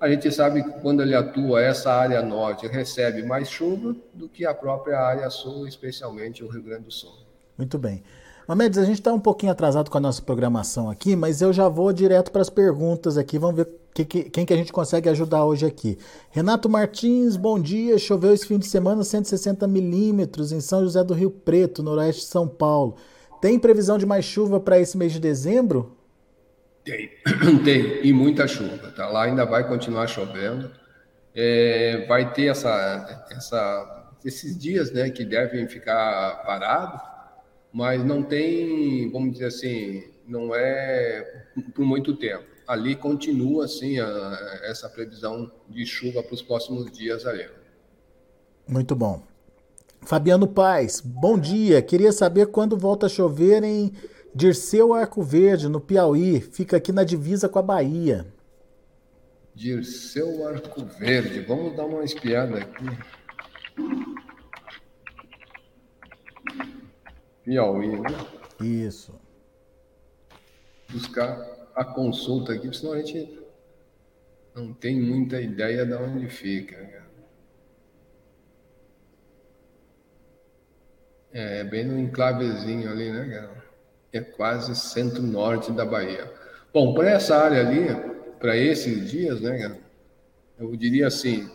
A 0.00 0.08
gente 0.08 0.32
sabe 0.32 0.64
que 0.64 0.70
quando 0.80 1.00
ele 1.02 1.14
atua, 1.14 1.62
essa 1.62 1.92
área 1.92 2.20
norte 2.22 2.66
recebe 2.66 3.22
mais 3.22 3.48
chuva 3.48 3.94
do 4.12 4.28
que 4.28 4.44
a 4.44 4.52
própria 4.52 4.98
área 4.98 5.30
sul, 5.30 5.66
especialmente 5.68 6.42
o 6.42 6.48
Rio 6.48 6.62
Grande 6.62 6.84
do 6.84 6.90
Sul. 6.90 7.12
Muito 7.56 7.78
bem. 7.78 8.02
Mamedes, 8.46 8.78
a 8.78 8.84
gente 8.84 8.98
está 8.98 9.12
um 9.12 9.20
pouquinho 9.20 9.52
atrasado 9.52 9.90
com 9.90 9.98
a 9.98 10.00
nossa 10.00 10.20
programação 10.20 10.90
aqui, 10.90 11.14
mas 11.14 11.40
eu 11.40 11.52
já 11.52 11.68
vou 11.68 11.92
direto 11.92 12.32
para 12.32 12.42
as 12.42 12.50
perguntas 12.50 13.16
aqui. 13.16 13.38
Vamos 13.38 13.56
ver 13.56 13.68
que, 13.94 14.04
que, 14.04 14.22
quem 14.24 14.44
que 14.44 14.52
a 14.52 14.56
gente 14.56 14.72
consegue 14.72 15.08
ajudar 15.08 15.44
hoje 15.44 15.66
aqui. 15.66 15.98
Renato 16.30 16.68
Martins, 16.68 17.36
bom 17.36 17.58
dia. 17.58 17.98
Choveu 17.98 18.32
esse 18.32 18.46
fim 18.46 18.58
de 18.58 18.66
semana 18.66 19.04
160 19.04 19.66
milímetros 19.68 20.50
em 20.50 20.60
São 20.60 20.82
José 20.82 21.04
do 21.04 21.14
Rio 21.14 21.30
Preto, 21.30 21.82
noroeste 21.82 22.22
de 22.22 22.28
São 22.28 22.48
Paulo. 22.48 22.96
Tem 23.40 23.58
previsão 23.58 23.98
de 23.98 24.06
mais 24.06 24.24
chuva 24.24 24.58
para 24.58 24.78
esse 24.78 24.96
mês 24.96 25.12
de 25.12 25.20
dezembro? 25.20 25.96
Tem, 26.84 27.10
tem, 27.64 28.04
e 28.06 28.12
muita 28.12 28.46
chuva. 28.48 28.92
Tá? 28.96 29.08
Lá 29.08 29.24
ainda 29.24 29.44
vai 29.44 29.66
continuar 29.66 30.06
chovendo. 30.06 30.70
É, 31.34 32.04
vai 32.08 32.32
ter 32.32 32.46
essa, 32.46 33.26
essa, 33.30 34.10
esses 34.24 34.56
dias 34.56 34.92
né, 34.92 35.10
que 35.10 35.24
devem 35.24 35.66
ficar 35.66 36.42
parados, 36.44 37.00
mas 37.72 38.04
não 38.04 38.22
tem, 38.22 39.10
vamos 39.10 39.32
dizer 39.32 39.46
assim, 39.46 40.04
não 40.26 40.54
é 40.54 41.46
por 41.74 41.84
muito 41.84 42.16
tempo 42.16 42.52
ali 42.66 42.96
continua 42.96 43.64
assim 43.64 43.98
a, 43.98 44.60
essa 44.64 44.88
previsão 44.88 45.50
de 45.68 45.84
chuva 45.84 46.22
para 46.22 46.34
os 46.34 46.42
próximos 46.42 46.90
dias 46.90 47.26
ali. 47.26 47.46
Muito 48.66 48.94
bom. 48.94 49.22
Fabiano 50.00 50.48
Paz, 50.48 51.00
bom 51.00 51.38
dia. 51.38 51.82
Queria 51.82 52.12
saber 52.12 52.46
quando 52.46 52.76
volta 52.76 53.06
a 53.06 53.08
chover 53.08 53.62
em 53.62 53.92
Dirceu 54.34 54.94
Arco 54.94 55.22
Verde, 55.22 55.68
no 55.68 55.80
Piauí. 55.80 56.40
Fica 56.40 56.76
aqui 56.76 56.92
na 56.92 57.04
divisa 57.04 57.48
com 57.48 57.58
a 57.58 57.62
Bahia. 57.62 58.26
Dirceu 59.54 60.46
Arco 60.48 60.84
Verde. 60.98 61.40
Vamos 61.40 61.76
dar 61.76 61.84
uma 61.84 62.04
espiada 62.04 62.58
aqui. 62.58 62.84
Piauí, 67.44 67.98
né? 67.98 68.08
Isso. 68.60 69.14
Buscar 70.90 71.70
a 71.74 71.84
consulta 71.84 72.52
aqui, 72.52 72.74
senão 72.76 72.92
a 72.92 72.98
gente 72.98 73.40
não 74.54 74.72
tem 74.72 75.00
muita 75.00 75.40
ideia 75.40 75.84
de 75.86 75.94
onde 75.94 76.28
fica. 76.28 77.02
É 81.32 81.64
bem 81.64 81.84
no 81.84 81.98
enclavezinho 81.98 82.90
ali, 82.90 83.10
né, 83.10 83.26
cara? 83.28 83.64
É 84.12 84.20
quase 84.20 84.76
centro-norte 84.76 85.72
da 85.72 85.86
Bahia. 85.86 86.30
Bom, 86.72 86.92
para 86.92 87.10
essa 87.10 87.36
área 87.36 87.60
ali, 87.60 87.86
para 88.38 88.54
esses 88.56 89.10
dias, 89.10 89.40
né, 89.40 89.58
cara? 89.58 89.78
Eu 90.58 90.76
diria 90.76 91.06
assim, 91.06 91.50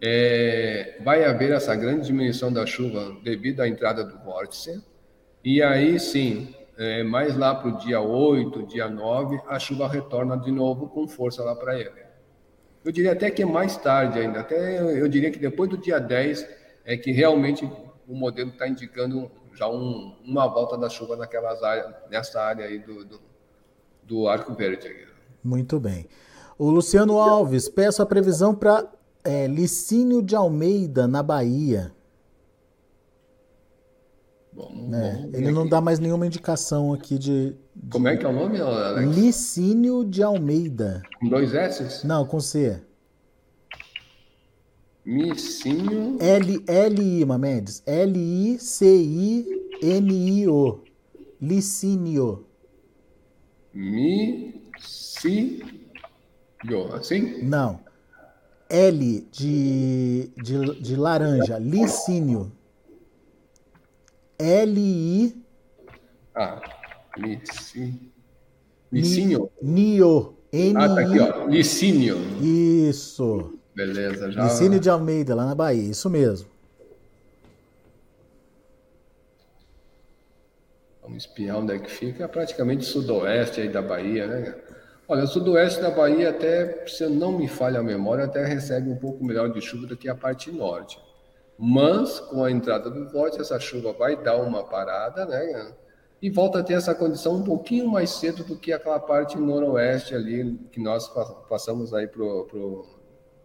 é, 0.00 0.98
vai 1.04 1.24
haver 1.24 1.52
essa 1.52 1.76
grande 1.76 2.06
diminuição 2.06 2.52
da 2.52 2.66
chuva 2.66 3.16
devido 3.22 3.60
à 3.60 3.68
entrada 3.68 4.02
do 4.02 4.18
vórtice. 4.18 4.82
E 5.44 5.62
aí 5.62 5.98
sim, 5.98 6.54
é, 6.78 7.02
mais 7.02 7.36
lá 7.36 7.54
para 7.54 7.68
o 7.68 7.78
dia 7.78 8.00
8, 8.00 8.62
dia 8.64 8.88
9, 8.88 9.40
a 9.48 9.58
chuva 9.58 9.88
retorna 9.88 10.36
de 10.36 10.50
novo 10.50 10.88
com 10.88 11.06
força 11.08 11.42
lá 11.42 11.54
para 11.54 11.78
ele. 11.78 11.90
Eu 12.84 12.90
diria 12.90 13.12
até 13.12 13.30
que 13.30 13.42
é 13.42 13.46
mais 13.46 13.76
tarde 13.76 14.18
ainda, 14.18 14.40
até 14.40 14.80
eu 14.80 15.08
diria 15.08 15.30
que 15.30 15.38
depois 15.38 15.70
do 15.70 15.76
dia 15.76 15.98
10 16.00 16.46
é 16.84 16.96
que 16.96 17.12
realmente 17.12 17.64
o 18.08 18.14
modelo 18.14 18.50
está 18.50 18.66
indicando 18.66 19.30
já 19.54 19.68
um, 19.68 20.16
uma 20.24 20.46
volta 20.46 20.76
da 20.76 20.88
chuva 20.88 21.16
naquelas 21.16 21.62
áreas, 21.62 21.94
nessa 22.10 22.40
área 22.40 22.64
aí 22.64 22.78
do, 22.78 23.04
do, 23.04 23.20
do 24.02 24.28
Arco 24.28 24.54
Verde. 24.54 25.06
Muito 25.42 25.78
bem. 25.78 26.08
O 26.58 26.70
Luciano 26.70 27.18
Alves, 27.18 27.68
peço 27.68 28.02
a 28.02 28.06
previsão 28.06 28.54
para 28.54 28.88
é, 29.24 29.46
Licínio 29.46 30.22
de 30.22 30.34
Almeida, 30.34 31.06
na 31.06 31.22
Bahia. 31.22 31.92
Bom, 34.54 34.90
é, 34.92 35.30
ele 35.32 35.50
não 35.50 35.66
dá 35.66 35.80
mais 35.80 35.98
nenhuma 35.98 36.26
indicação 36.26 36.92
aqui 36.92 37.18
de, 37.18 37.56
de, 37.74 37.90
Como 37.90 38.06
é 38.06 38.16
que 38.16 38.26
é 38.26 38.28
o 38.28 38.32
nome, 38.32 38.60
Alex? 38.60 39.16
Licínio 39.16 40.04
de 40.04 40.22
Almeida. 40.22 41.02
Com 41.18 41.28
dois 41.28 41.54
S? 41.54 42.06
Não, 42.06 42.26
com 42.26 42.38
C. 42.38 42.78
Licínio. 45.06 46.18
L, 46.20 46.62
L-I, 46.66 47.24
Mamedes. 47.24 47.82
L-I-C-I-N-I-O. 47.86 48.52
Licínio. 51.40 52.46
Micínio. 53.72 55.66
Assim? 56.94 57.42
Não. 57.42 57.80
L 58.68 59.28
de, 59.32 60.30
de, 60.36 60.80
de 60.80 60.96
laranja, 60.96 61.58
licínio. 61.58 62.52
L-I. 64.42 65.40
Ah, 66.34 66.60
licínio. 68.90 69.50
Nio. 69.62 70.36
N 70.52 70.76
ah, 70.76 70.94
tá 70.94 71.00
aqui, 71.00 71.20
ó. 71.20 71.46
Licínio. 71.46 72.18
Isso. 72.40 73.58
Beleza, 73.74 74.30
já. 74.30 74.44
Licínio 74.44 74.80
de 74.80 74.90
Almeida, 74.90 75.34
lá 75.34 75.46
na 75.46 75.54
Bahia, 75.54 75.90
isso 75.90 76.10
mesmo. 76.10 76.48
Vamos 81.00 81.24
espiar 81.24 81.58
onde 81.58 81.74
é 81.74 81.78
que 81.78 81.90
fica. 81.90 82.24
É 82.24 82.28
praticamente 82.28 82.84
sudoeste 82.84 83.60
aí 83.60 83.68
da 83.68 83.80
Bahia, 83.80 84.26
né? 84.26 84.54
Olha, 85.08 85.24
o 85.24 85.26
sudoeste 85.26 85.80
da 85.80 85.90
Bahia, 85.90 86.30
até, 86.30 86.86
se 86.86 87.04
eu 87.04 87.10
não 87.10 87.32
me 87.32 87.48
falha 87.48 87.80
a 87.80 87.82
memória, 87.82 88.24
até 88.24 88.44
recebe 88.44 88.88
um 88.90 88.96
pouco 88.96 89.24
melhor 89.24 89.52
de 89.52 89.60
chuva 89.60 89.86
do 89.86 89.96
que 89.96 90.08
a 90.08 90.14
parte 90.14 90.50
norte. 90.50 90.98
Mas, 91.64 92.18
com 92.18 92.42
a 92.42 92.50
entrada 92.50 92.90
do 92.90 93.08
forte, 93.08 93.40
essa 93.40 93.56
chuva 93.60 93.92
vai 93.92 94.20
dar 94.20 94.34
uma 94.34 94.64
parada, 94.64 95.24
né? 95.24 95.72
E 96.20 96.28
volta 96.28 96.58
a 96.58 96.62
ter 96.64 96.72
essa 96.72 96.92
condição 96.92 97.36
um 97.36 97.44
pouquinho 97.44 97.86
mais 97.86 98.10
cedo 98.10 98.42
do 98.42 98.56
que 98.56 98.72
aquela 98.72 98.98
parte 98.98 99.38
noroeste 99.38 100.12
ali, 100.12 100.58
que 100.72 100.80
nós 100.82 101.08
passamos 101.48 101.94
aí 101.94 102.08
pro, 102.08 102.46
pro 102.46 102.84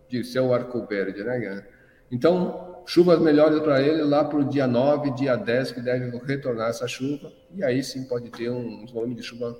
de 0.09 0.23
seu 0.23 0.51
Arco 0.51 0.83
Verde, 0.87 1.23
né? 1.23 1.63
Então, 2.11 2.81
chuvas 2.87 3.19
melhores 3.19 3.59
para 3.59 3.83
ele 3.83 4.01
lá 4.01 4.23
para 4.23 4.39
o 4.39 4.43
dia 4.45 4.65
9, 4.65 5.11
dia 5.11 5.35
10, 5.35 5.73
que 5.73 5.81
deve 5.81 6.17
retornar 6.25 6.69
essa 6.71 6.87
chuva, 6.87 7.31
e 7.53 7.63
aí 7.63 7.83
sim 7.83 8.05
pode 8.05 8.31
ter 8.31 8.49
um, 8.49 8.81
um 8.81 8.85
volume 8.87 9.13
de 9.13 9.21
chuva 9.21 9.55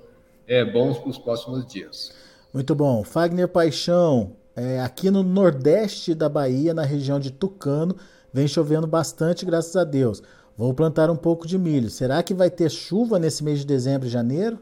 é, 0.48 0.64
bons 0.64 0.98
para 0.98 1.10
os 1.10 1.18
próximos 1.18 1.64
dias. 1.64 2.12
Muito 2.52 2.74
bom. 2.74 3.04
Fagner 3.04 3.46
Paixão, 3.46 4.32
é, 4.56 4.80
aqui 4.80 5.12
no 5.12 5.22
nordeste 5.22 6.12
da 6.12 6.28
Bahia, 6.28 6.74
na 6.74 6.82
região 6.82 7.20
de 7.20 7.30
Tucano, 7.30 7.94
vem 8.38 8.46
chovendo 8.46 8.86
bastante, 8.86 9.44
graças 9.44 9.74
a 9.74 9.82
Deus. 9.82 10.22
Vou 10.56 10.72
plantar 10.72 11.10
um 11.10 11.16
pouco 11.16 11.44
de 11.44 11.58
milho. 11.58 11.90
Será 11.90 12.22
que 12.22 12.32
vai 12.32 12.48
ter 12.48 12.70
chuva 12.70 13.18
nesse 13.18 13.42
mês 13.42 13.58
de 13.58 13.66
dezembro 13.66 14.06
e 14.06 14.10
janeiro? 14.10 14.60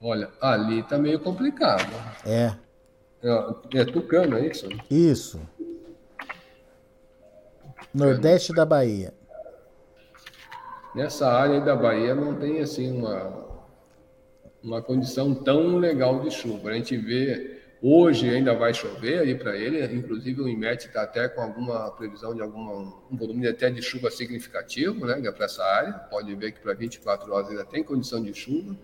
Olha, 0.00 0.28
ali 0.40 0.82
tá 0.84 0.96
meio 0.96 1.18
complicado. 1.18 1.92
É. 2.24 2.52
É, 3.22 3.80
é 3.80 3.84
Tucano, 3.84 4.36
é 4.36 4.46
isso? 4.46 4.68
Isso. 4.88 5.40
Nordeste 7.92 8.52
da 8.54 8.64
Bahia. 8.64 9.12
Nessa 10.94 11.28
área 11.28 11.60
da 11.60 11.74
Bahia 11.74 12.14
não 12.14 12.36
tem 12.36 12.60
assim 12.60 12.96
uma, 12.96 13.44
uma 14.62 14.80
condição 14.80 15.34
tão 15.34 15.78
legal 15.78 16.20
de 16.20 16.30
chuva. 16.30 16.70
A 16.70 16.74
gente 16.74 16.96
vê 16.96 17.55
hoje 17.82 18.28
ainda 18.28 18.54
vai 18.54 18.72
chover 18.72 19.20
aí 19.20 19.34
para 19.34 19.56
ele, 19.56 19.84
inclusive 19.94 20.40
o 20.40 20.48
IMET 20.48 20.86
está 20.86 21.02
até 21.02 21.28
com 21.28 21.40
alguma 21.40 21.90
previsão 21.92 22.34
de 22.34 22.42
algum 22.42 22.92
um 23.10 23.16
volume 23.16 23.46
até 23.46 23.70
de 23.70 23.82
chuva 23.82 24.10
significativo, 24.10 25.06
né, 25.06 25.20
para 25.30 25.44
essa 25.44 25.64
área. 25.64 25.92
Pode 25.92 26.34
ver 26.34 26.52
que 26.52 26.60
para 26.60 26.74
24 26.74 27.32
horas 27.32 27.50
ainda 27.50 27.64
tem 27.64 27.84
condição 27.84 28.22
de 28.22 28.34
chuva, 28.34 28.76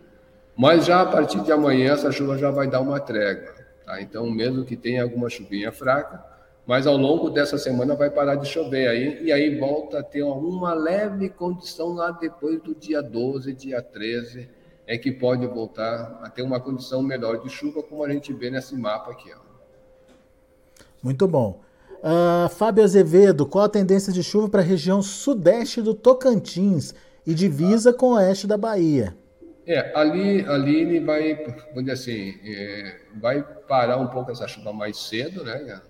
mas 0.57 0.85
já 0.87 1.01
a 1.01 1.07
partir 1.07 1.41
de 1.43 1.53
amanhã 1.53 1.95
essa 1.95 2.13
chuva 2.13 2.37
já 2.39 2.51
vai 2.51 2.69
dar 2.69 2.81
uma 2.81 3.01
trégua. 3.01 3.55
Tá? 3.85 4.01
Então, 4.01 4.31
mesmo 4.31 4.65
que 4.65 4.77
tenha 4.77 5.03
alguma 5.03 5.29
chuvinha 5.29 5.73
fraca, 5.73 6.25
mas 6.67 6.87
ao 6.87 6.97
longo 6.97 7.29
dessa 7.31 7.59
semana 7.59 7.95
vai 7.95 8.11
parar 8.11 8.37
de 8.37 8.47
chover 8.47 8.89
aí, 8.89 9.25
e 9.25 9.33
aí 9.33 9.59
volta 9.59 9.99
a 9.99 10.03
ter 10.03 10.23
uma 10.23 10.73
leve 10.73 11.29
condição 11.29 11.95
lá 11.95 12.11
depois 12.13 12.63
do 12.63 12.75
dia 12.75 13.03
12, 13.03 13.53
dia 13.53 13.83
13, 13.83 14.49
é 14.87 14.99
que 14.99 15.13
pode 15.13 15.47
voltar 15.47 16.21
a 16.23 16.31
ter 16.31 16.43
uma 16.43 16.61
condição 16.61 17.03
melhor 17.03 17.41
de 17.43 17.49
chuva, 17.49 17.83
como 17.83 18.05
a 18.05 18.11
gente 18.11 18.33
vê 18.33 18.51
nesse 18.51 18.77
mapa 18.77 19.13
aqui. 19.13 19.31
Ó. 19.33 19.39
Muito 21.03 21.27
bom. 21.27 21.61
Uh, 22.03 22.49
Fábio 22.49 22.83
Azevedo, 22.83 23.47
qual 23.47 23.65
a 23.65 23.69
tendência 23.69 24.13
de 24.13 24.23
chuva 24.23 24.49
para 24.49 24.61
a 24.61 24.65
região 24.65 25.01
sudeste 25.01 25.81
do 25.81 25.95
Tocantins 25.95 26.95
e 27.25 27.33
divisa 27.33 27.93
com 27.93 28.07
o 28.07 28.15
oeste 28.15 28.47
da 28.47 28.57
Bahia? 28.57 29.17
É, 29.65 29.97
ali, 29.97 30.45
ali 30.45 30.99
vai, 30.99 31.37
vamos 31.69 31.85
dizer 31.85 31.93
assim, 31.93 32.35
é, 32.45 33.01
vai 33.15 33.43
parar 33.69 33.99
um 33.99 34.09
pouco 34.09 34.33
essa 34.33 34.49
chuva 34.49 34.73
mais 34.73 34.97
cedo, 34.99 35.45
né? 35.45 35.81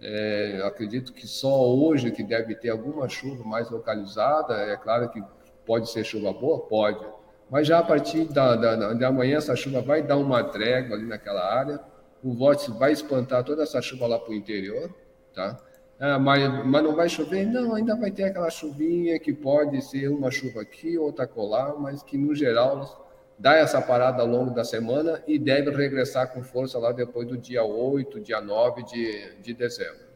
É, 0.00 0.62
acredito 0.64 1.12
que 1.12 1.26
só 1.26 1.68
hoje 1.68 2.10
que 2.10 2.22
deve 2.22 2.54
ter 2.54 2.70
alguma 2.70 3.08
chuva 3.08 3.44
mais 3.44 3.70
localizada. 3.70 4.54
É 4.54 4.76
claro 4.76 5.08
que 5.10 5.22
pode 5.64 5.90
ser 5.90 6.04
chuva 6.04 6.32
boa, 6.32 6.60
pode. 6.60 7.04
Mas 7.50 7.66
já 7.66 7.78
a 7.78 7.82
partir 7.82 8.24
da, 8.24 8.54
da, 8.56 8.92
da 8.92 9.12
manhã 9.12 9.38
essa 9.38 9.56
chuva 9.56 9.80
vai 9.80 10.02
dar 10.02 10.16
uma 10.16 10.44
trégua 10.44 10.96
ali 10.96 11.06
naquela 11.06 11.42
área. 11.42 11.80
O 12.22 12.34
vórtice 12.34 12.70
vai 12.72 12.92
espantar 12.92 13.44
toda 13.44 13.62
essa 13.62 13.80
chuva 13.80 14.06
lá 14.06 14.18
para 14.18 14.30
o 14.30 14.34
interior, 14.34 14.90
tá? 15.34 15.56
Ah, 16.00 16.18
mas, 16.18 16.64
mas 16.64 16.82
não 16.82 16.94
vai 16.94 17.08
chover? 17.08 17.46
Não, 17.46 17.74
ainda 17.74 17.96
vai 17.96 18.10
ter 18.10 18.24
aquela 18.24 18.50
chuvinha 18.50 19.18
que 19.18 19.32
pode 19.32 19.82
ser 19.82 20.08
uma 20.08 20.30
chuva 20.30 20.60
aqui, 20.62 20.96
outra 20.96 21.26
colar, 21.26 21.74
mas 21.74 22.02
que 22.02 22.16
no 22.16 22.34
geral 22.34 23.08
dá 23.36 23.54
essa 23.56 23.80
parada 23.80 24.22
ao 24.22 24.28
longo 24.28 24.52
da 24.52 24.64
semana 24.64 25.22
e 25.26 25.38
deve 25.38 25.70
regressar 25.70 26.32
com 26.32 26.42
força 26.42 26.78
lá 26.78 26.92
depois 26.92 27.26
do 27.26 27.36
dia 27.36 27.64
8, 27.64 28.20
dia 28.20 28.40
9 28.40 28.84
de, 28.84 29.32
de 29.40 29.54
dezembro. 29.54 30.06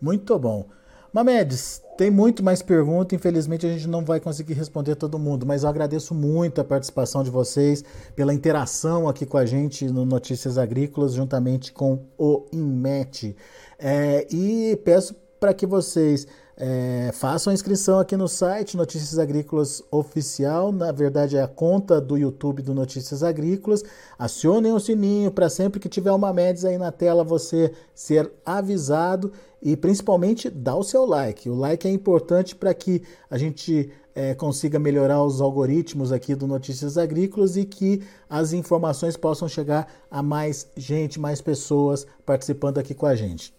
Muito 0.00 0.38
bom. 0.38 0.68
Mamedes, 1.12 1.82
tem 1.98 2.10
muito 2.10 2.42
mais 2.42 2.62
perguntas, 2.62 3.14
infelizmente 3.14 3.66
a 3.66 3.68
gente 3.68 3.86
não 3.86 4.02
vai 4.02 4.18
conseguir 4.18 4.54
responder 4.54 4.94
todo 4.94 5.18
mundo, 5.18 5.44
mas 5.44 5.62
eu 5.62 5.68
agradeço 5.68 6.14
muito 6.14 6.58
a 6.58 6.64
participação 6.64 7.22
de 7.22 7.30
vocês, 7.30 7.84
pela 8.16 8.32
interação 8.32 9.06
aqui 9.06 9.26
com 9.26 9.36
a 9.36 9.44
gente 9.44 9.84
no 9.88 10.06
Notícias 10.06 10.56
Agrícolas, 10.56 11.12
juntamente 11.12 11.70
com 11.70 12.06
o 12.16 12.46
INMET. 12.50 13.36
É, 13.78 14.26
e 14.30 14.74
peço 14.84 15.14
para 15.42 15.52
que 15.52 15.66
vocês 15.66 16.24
é, 16.56 17.10
façam 17.12 17.50
a 17.50 17.54
inscrição 17.54 17.98
aqui 17.98 18.16
no 18.16 18.28
site 18.28 18.76
Notícias 18.76 19.18
Agrícolas 19.18 19.82
Oficial, 19.90 20.70
na 20.70 20.92
verdade 20.92 21.36
é 21.36 21.42
a 21.42 21.48
conta 21.48 22.00
do 22.00 22.16
YouTube 22.16 22.62
do 22.62 22.72
Notícias 22.72 23.24
Agrícolas. 23.24 23.82
Acionem 24.16 24.70
o 24.70 24.78
sininho 24.78 25.32
para 25.32 25.50
sempre 25.50 25.80
que 25.80 25.88
tiver 25.88 26.12
uma 26.12 26.32
MEDS 26.32 26.64
aí 26.64 26.78
na 26.78 26.92
tela 26.92 27.24
você 27.24 27.72
ser 27.92 28.30
avisado 28.46 29.32
e 29.60 29.76
principalmente 29.76 30.48
dar 30.48 30.76
o 30.76 30.84
seu 30.84 31.04
like. 31.04 31.50
O 31.50 31.56
like 31.56 31.88
é 31.88 31.90
importante 31.90 32.54
para 32.54 32.72
que 32.72 33.02
a 33.28 33.36
gente 33.36 33.90
é, 34.14 34.36
consiga 34.36 34.78
melhorar 34.78 35.24
os 35.24 35.40
algoritmos 35.40 36.12
aqui 36.12 36.36
do 36.36 36.46
Notícias 36.46 36.96
Agrícolas 36.96 37.56
e 37.56 37.64
que 37.64 38.00
as 38.30 38.52
informações 38.52 39.16
possam 39.16 39.48
chegar 39.48 39.92
a 40.08 40.22
mais 40.22 40.68
gente, 40.76 41.18
mais 41.18 41.40
pessoas 41.40 42.06
participando 42.24 42.78
aqui 42.78 42.94
com 42.94 43.06
a 43.06 43.16
gente. 43.16 43.52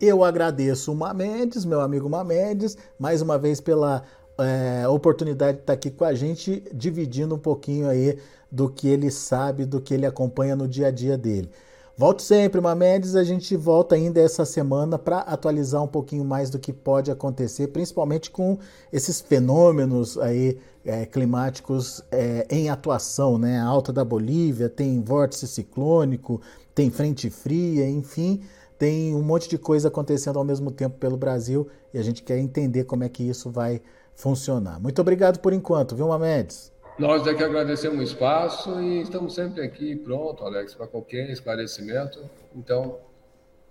Eu 0.00 0.24
agradeço 0.24 0.92
o 0.92 0.94
Mamedes, 0.94 1.66
meu 1.66 1.82
amigo 1.82 2.08
Mamedes, 2.08 2.74
mais 2.98 3.20
uma 3.20 3.36
vez 3.36 3.60
pela 3.60 4.02
é, 4.38 4.88
oportunidade 4.88 5.58
de 5.58 5.62
estar 5.64 5.74
aqui 5.74 5.90
com 5.90 6.06
a 6.06 6.14
gente, 6.14 6.64
dividindo 6.72 7.34
um 7.34 7.38
pouquinho 7.38 7.86
aí 7.86 8.16
do 8.50 8.70
que 8.70 8.88
ele 8.88 9.10
sabe, 9.10 9.66
do 9.66 9.78
que 9.78 9.92
ele 9.92 10.06
acompanha 10.06 10.56
no 10.56 10.66
dia 10.66 10.86
a 10.86 10.90
dia 10.90 11.18
dele. 11.18 11.50
Volte 11.98 12.22
sempre, 12.22 12.62
Mamedes. 12.62 13.14
A 13.14 13.22
gente 13.22 13.54
volta 13.58 13.94
ainda 13.94 14.18
essa 14.18 14.46
semana 14.46 14.98
para 14.98 15.18
atualizar 15.18 15.82
um 15.82 15.86
pouquinho 15.86 16.24
mais 16.24 16.48
do 16.48 16.58
que 16.58 16.72
pode 16.72 17.10
acontecer, 17.10 17.66
principalmente 17.66 18.30
com 18.30 18.58
esses 18.90 19.20
fenômenos 19.20 20.16
aí 20.16 20.56
é, 20.82 21.04
climáticos 21.04 22.02
é, 22.10 22.46
em 22.48 22.70
atuação, 22.70 23.36
né? 23.36 23.60
A 23.60 23.66
alta 23.66 23.92
da 23.92 24.02
Bolívia, 24.02 24.70
tem 24.70 25.02
vórtice 25.02 25.46
ciclônico, 25.46 26.40
tem 26.74 26.90
frente 26.90 27.28
fria, 27.28 27.86
enfim 27.86 28.40
tem 28.80 29.14
um 29.14 29.22
monte 29.22 29.46
de 29.46 29.58
coisa 29.58 29.88
acontecendo 29.88 30.38
ao 30.38 30.44
mesmo 30.44 30.70
tempo 30.70 30.96
pelo 30.96 31.14
Brasil 31.14 31.68
e 31.92 31.98
a 31.98 32.02
gente 32.02 32.22
quer 32.22 32.38
entender 32.38 32.84
como 32.84 33.04
é 33.04 33.10
que 33.10 33.22
isso 33.22 33.50
vai 33.50 33.82
funcionar. 34.14 34.80
Muito 34.80 34.98
obrigado 35.02 35.38
por 35.38 35.52
enquanto, 35.52 35.94
viu, 35.94 36.08
Mamedes? 36.08 36.72
Nós 36.98 37.26
é 37.26 37.34
que 37.34 37.44
agradecemos 37.44 38.00
o 38.00 38.02
espaço 38.02 38.80
e 38.80 39.02
estamos 39.02 39.34
sempre 39.34 39.62
aqui 39.62 39.94
pronto, 39.96 40.42
Alex, 40.44 40.74
para 40.74 40.86
qualquer 40.86 41.28
esclarecimento. 41.28 42.20
Então, 42.56 42.96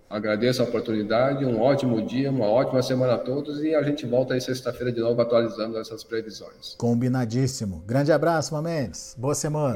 agradeço 0.08 0.62
a 0.62 0.64
oportunidade, 0.64 1.44
um 1.44 1.60
ótimo 1.60 2.00
dia, 2.06 2.30
uma 2.30 2.46
ótima 2.46 2.80
semana 2.80 3.14
a 3.14 3.18
todos 3.18 3.64
e 3.64 3.74
a 3.74 3.82
gente 3.82 4.06
volta 4.06 4.34
aí 4.34 4.40
sexta-feira 4.40 4.92
de 4.92 5.00
novo 5.00 5.20
atualizando 5.20 5.76
essas 5.76 6.04
previsões. 6.04 6.76
Combinadíssimo. 6.78 7.82
Grande 7.84 8.12
abraço, 8.12 8.54
Mamedes. 8.54 9.16
Boa 9.18 9.34
semana. 9.34 9.74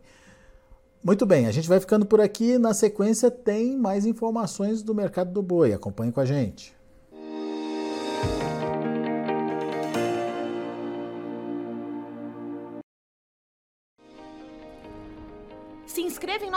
Muito 1.03 1.25
bem, 1.25 1.47
a 1.47 1.53
gente 1.53 1.71
vai 1.71 1.81
ficando 1.81 2.05
por 2.05 2.21
aqui. 2.21 2.59
Na 2.59 2.75
sequência, 2.75 3.31
tem 3.31 3.79
mais 3.79 4.05
informações 4.05 4.83
do 4.83 4.95
mercado 4.95 5.33
do 5.33 5.40
boi. 5.40 5.73
Acompanhe 5.73 6.12
com 6.12 6.21
a 6.21 6.27
gente. 6.27 6.76